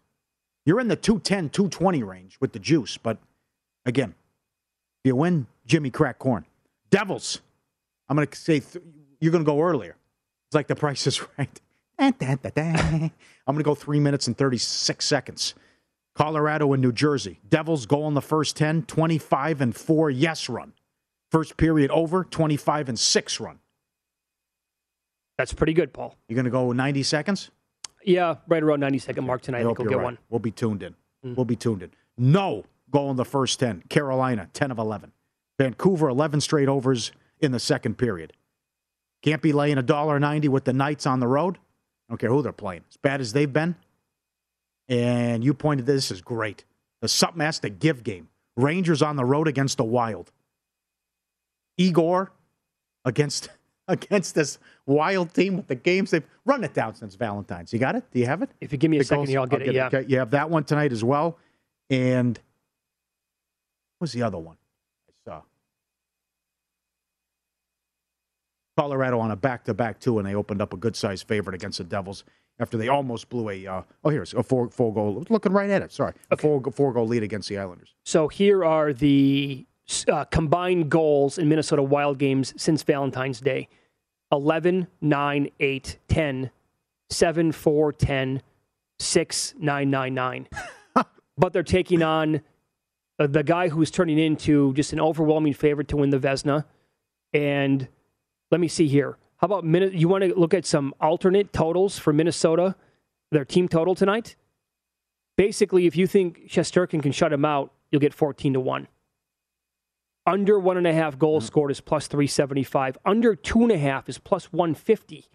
[0.64, 3.18] You're in the 210, 220 range with the juice, but
[3.85, 4.14] again,
[5.05, 6.45] if you win, Jimmy crack corn.
[6.91, 7.41] Devils,
[8.09, 8.85] I'm going to say th-
[9.20, 9.97] you're going to go earlier.
[10.49, 11.61] It's like the price is right.
[13.47, 15.55] I'm going to go three minutes and 36 seconds.
[16.14, 17.40] Colorado and New Jersey.
[17.48, 20.72] Devils goal in the first 10, 25 and 4 yes run.
[21.30, 23.58] First period over, 25 and 6 run.
[25.38, 26.16] That's pretty good, Paul.
[26.28, 27.50] You're going to go 90 seconds?
[28.04, 29.58] Yeah, right around 90 second mark tonight.
[29.58, 30.04] I, I think we'll get right.
[30.04, 30.18] one.
[30.28, 30.94] We'll be tuned in.
[31.24, 31.36] Mm.
[31.36, 31.90] We'll be tuned in.
[32.18, 33.84] No goal in the first 10.
[33.88, 35.12] Carolina, 10 of 11.
[35.58, 38.32] Vancouver, 11 straight overs in the second period.
[39.22, 41.56] Can't be laying a dollar ninety with the Knights on the road.
[41.56, 42.82] I don't care who they're playing.
[42.90, 43.76] As bad as they've been.
[44.93, 46.66] And you pointed this is great.
[47.01, 48.28] The something has to give game.
[48.59, 50.30] Rangers on the road against the Wild.
[51.78, 52.30] Igor
[53.07, 53.49] against
[53.88, 57.72] against this wild team with the games they've run it down since Valentine's.
[57.72, 58.05] You got it?
[58.12, 58.51] Do you have it?
[58.61, 59.28] If you give me a The second goals?
[59.30, 59.74] here, I'll get it.
[59.74, 59.86] Yeah.
[59.86, 61.38] Okay, you have that one tonight as well.
[61.88, 62.36] And
[63.97, 64.57] what was the other one
[65.09, 65.43] I saw?
[68.76, 72.24] Colorado on a back-to-back too, and they opened up a good-sized favorite against the Devils
[72.59, 73.66] after they almost blew a.
[73.66, 75.24] Uh, oh, here's a four four goal.
[75.28, 75.92] Looking right at it.
[75.92, 77.94] Sorry, a four four goal lead against the Islanders.
[78.05, 79.66] So here are the
[80.09, 83.68] uh, combined goals in Minnesota Wild games since Valentine's Day
[84.30, 86.50] 11, 9, 8, 10,
[87.11, 88.42] 7, 4, 10,
[88.98, 90.48] 6, 9, 9, 9.
[91.36, 92.40] but they're taking on
[93.18, 96.64] uh, the guy who's turning into just an overwhelming favorite to win the Vezina.
[97.34, 97.88] And
[98.50, 99.18] let me see here.
[99.43, 102.76] How about Min- you want to look at some alternate totals for Minnesota,
[103.32, 104.36] their team total tonight?
[105.36, 108.86] Basically, if you think Shesterkin can shut him out, you'll get 14 to 1.
[110.24, 111.47] Under one and a half goals mm.
[111.49, 112.97] scored is plus 375.
[113.05, 115.26] Under two and a half is plus 150.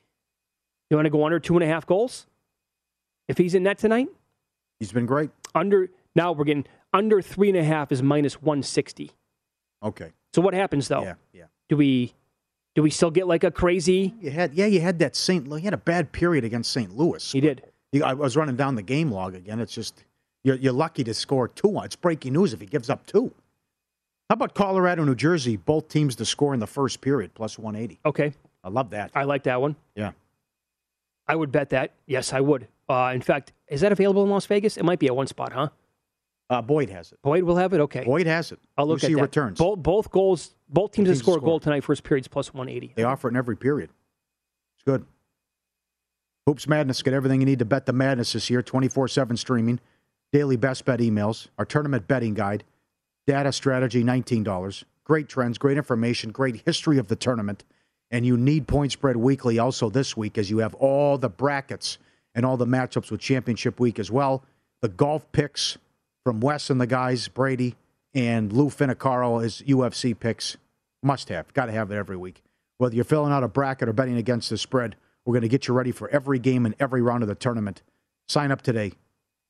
[0.90, 2.28] You want to go under two and a half goals?
[3.28, 4.08] If he's in net tonight?
[4.80, 5.32] He's been great.
[5.54, 9.12] Under now we're getting under three and a half is minus 160.
[9.84, 10.14] Okay.
[10.34, 11.04] So what happens though?
[11.04, 11.46] Yeah, yeah.
[11.68, 12.14] Do we
[12.78, 14.14] do we still get like a crazy?
[14.22, 15.48] You had yeah, you had that St.
[15.48, 16.96] You had a bad period against St.
[16.96, 17.32] Louis.
[17.32, 17.64] He did.
[17.92, 19.60] You- I was running down the game log again.
[19.60, 20.04] It's just
[20.44, 21.80] you're, you're lucky to score two.
[21.80, 23.34] It's breaking news if he gives up two.
[24.30, 25.58] How about Colorado, New Jersey?
[25.58, 28.00] Both teams to score in the first period, plus 180.
[28.06, 28.32] Okay.
[28.64, 29.10] I love that.
[29.16, 29.76] I like that one.
[29.96, 30.12] Yeah.
[31.28, 31.94] I would bet that.
[32.06, 32.68] Yes, I would.
[32.88, 34.78] Uh, in fact, is that available in Las Vegas?
[34.78, 35.70] It might be at one spot, huh?
[36.50, 37.22] Uh, Boyd has it.
[37.22, 37.82] Boyd will have it.
[37.82, 38.06] Okay.
[38.06, 38.60] Boyd has it.
[38.78, 39.22] I'll look Lucy at that.
[39.22, 39.60] returns.
[39.60, 40.56] Both, both goals.
[40.70, 41.84] Both teams, teams score a goal tonight.
[41.84, 42.94] First period's plus 180.
[42.96, 43.90] They offer it in every period.
[44.78, 45.06] It's good.
[46.46, 47.02] Hoops Madness.
[47.02, 48.62] Get everything you need to bet the madness this year.
[48.62, 49.80] 24 7 streaming,
[50.32, 52.64] daily best bet emails, our tournament betting guide,
[53.26, 54.84] data strategy, $19.
[55.04, 57.66] Great trends, great information, great history of the tournament.
[58.10, 61.98] And you need point spread weekly also this week as you have all the brackets
[62.34, 64.44] and all the matchups with championship week as well.
[64.82, 65.78] The golf picks
[66.28, 67.78] from Wes and the guys, Brady
[68.14, 70.58] and Lou Finocchiaro as UFC picks.
[71.02, 71.54] Must have.
[71.54, 72.44] Got to have it every week.
[72.80, 75.70] Whether you're filling out a bracket or betting against the spread, we're going to get
[75.70, 77.82] you ready for every game and every round of the tournament.
[78.28, 78.92] Sign up today.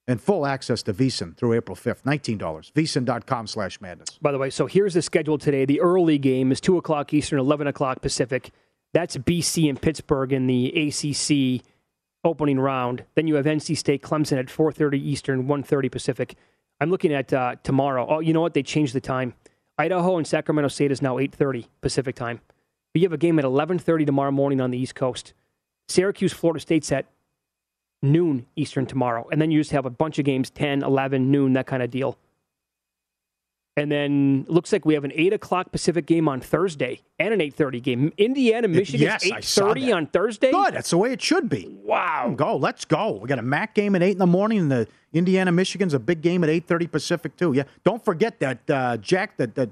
[0.08, 2.04] And full access to VSiN through April 5th.
[2.04, 2.38] $19.
[2.74, 4.12] VSiN.com slash madness.
[4.22, 5.66] By the way, so here's the schedule today.
[5.66, 8.52] The early game is 2 o'clock Eastern, 11 o'clock Pacific.
[8.94, 11.66] That's BC and Pittsburgh in the ACC
[12.24, 13.06] opening round.
[13.16, 16.36] Then you have NC State Clemson at 4.30 Eastern, 1.30 Pacific.
[16.80, 18.06] I'm looking at uh, tomorrow.
[18.08, 18.54] Oh, you know what?
[18.54, 19.34] They changed the time.
[19.78, 22.42] Idaho and Sacramento State is now 8.30 Pacific time.
[22.94, 25.34] You have a game at 11.30 tomorrow morning on the East Coast.
[25.88, 27.06] Syracuse, Florida State's at
[28.02, 29.28] noon Eastern tomorrow.
[29.32, 31.92] And then you just have a bunch of games, 10, 11, noon, that kind of
[31.92, 32.18] deal.
[33.78, 37.40] And then looks like we have an 8 o'clock Pacific game on Thursday and an
[37.40, 38.14] 8.30 game.
[38.18, 40.50] Indiana, Michigan, Yes, 8.30 on Thursday?
[40.52, 40.74] Good.
[40.74, 41.68] That's the way it should be.
[41.84, 42.34] Wow.
[42.36, 42.58] Go.
[42.58, 43.12] Let's go.
[43.12, 46.00] We got a MAC game at 8 in the morning, and the Indiana Michigan's a
[46.00, 47.54] big game at 8.30 Pacific, too.
[47.54, 47.64] Yeah.
[47.84, 49.70] Don't forget that uh, Jack that, that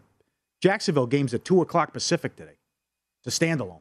[0.61, 2.57] Jacksonville game's at 2 o'clock Pacific today.
[3.25, 3.79] It's a standalone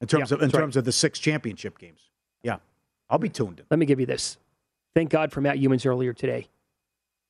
[0.00, 0.60] in terms Yeah, of in that's right.
[0.60, 2.08] terms of the six championship games.
[2.42, 2.56] Yeah.
[3.10, 3.66] I'll be tuned in.
[3.70, 4.38] Let me give you this.
[4.94, 6.48] Thank God for Matt Youmans earlier today.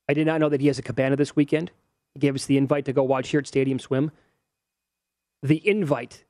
[0.09, 1.73] I did not know that he has a cabana this weekend.
[2.15, 4.11] He gave us the invite to go watch here at Stadium Swim.
[5.43, 6.25] The invite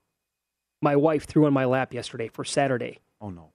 [0.83, 2.99] my wife threw on my lap yesterday for Saturday.
[3.20, 3.51] Oh, no.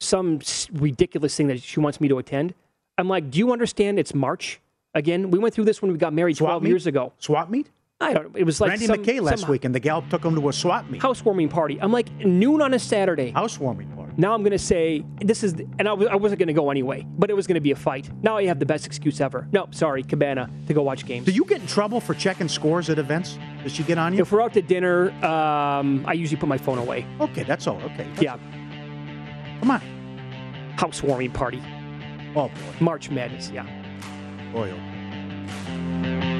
[0.00, 0.40] Some
[0.72, 2.54] ridiculous thing that she wants me to attend.
[2.98, 4.60] I'm like, do you understand it's March?
[4.94, 6.68] Again, we went through this when we got married 12 meet?
[6.68, 7.12] years ago.
[7.18, 7.70] Swap meet?
[8.02, 10.24] I don't It was like Randy some, McKay last some week, and the gal took
[10.24, 11.00] him to a swap meet.
[11.00, 11.78] housewarming party.
[11.80, 13.30] I'm like, noon on a Saturday.
[13.30, 14.12] Housewarming party.
[14.16, 16.70] Now I'm going to say this is, and I, was, I wasn't going to go
[16.70, 18.10] anyway, but it was going to be a fight.
[18.22, 19.48] Now I have the best excuse ever.
[19.52, 21.24] No, sorry, Cabana to go watch games.
[21.26, 23.38] Do you get in trouble for checking scores at events?
[23.62, 24.20] Does she get on you?
[24.20, 27.06] If we're out to dinner, um, I usually put my phone away.
[27.20, 27.80] Okay, that's all.
[27.82, 28.06] Okay.
[28.20, 28.36] Yeah.
[29.60, 29.80] Come on.
[30.76, 31.62] Housewarming party.
[32.34, 32.52] Oh, boy.
[32.80, 33.66] March Madness, yeah.
[34.54, 36.31] Oh.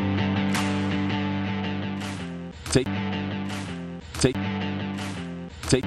[2.73, 2.89] Take,
[4.15, 4.37] take,
[5.69, 5.85] take,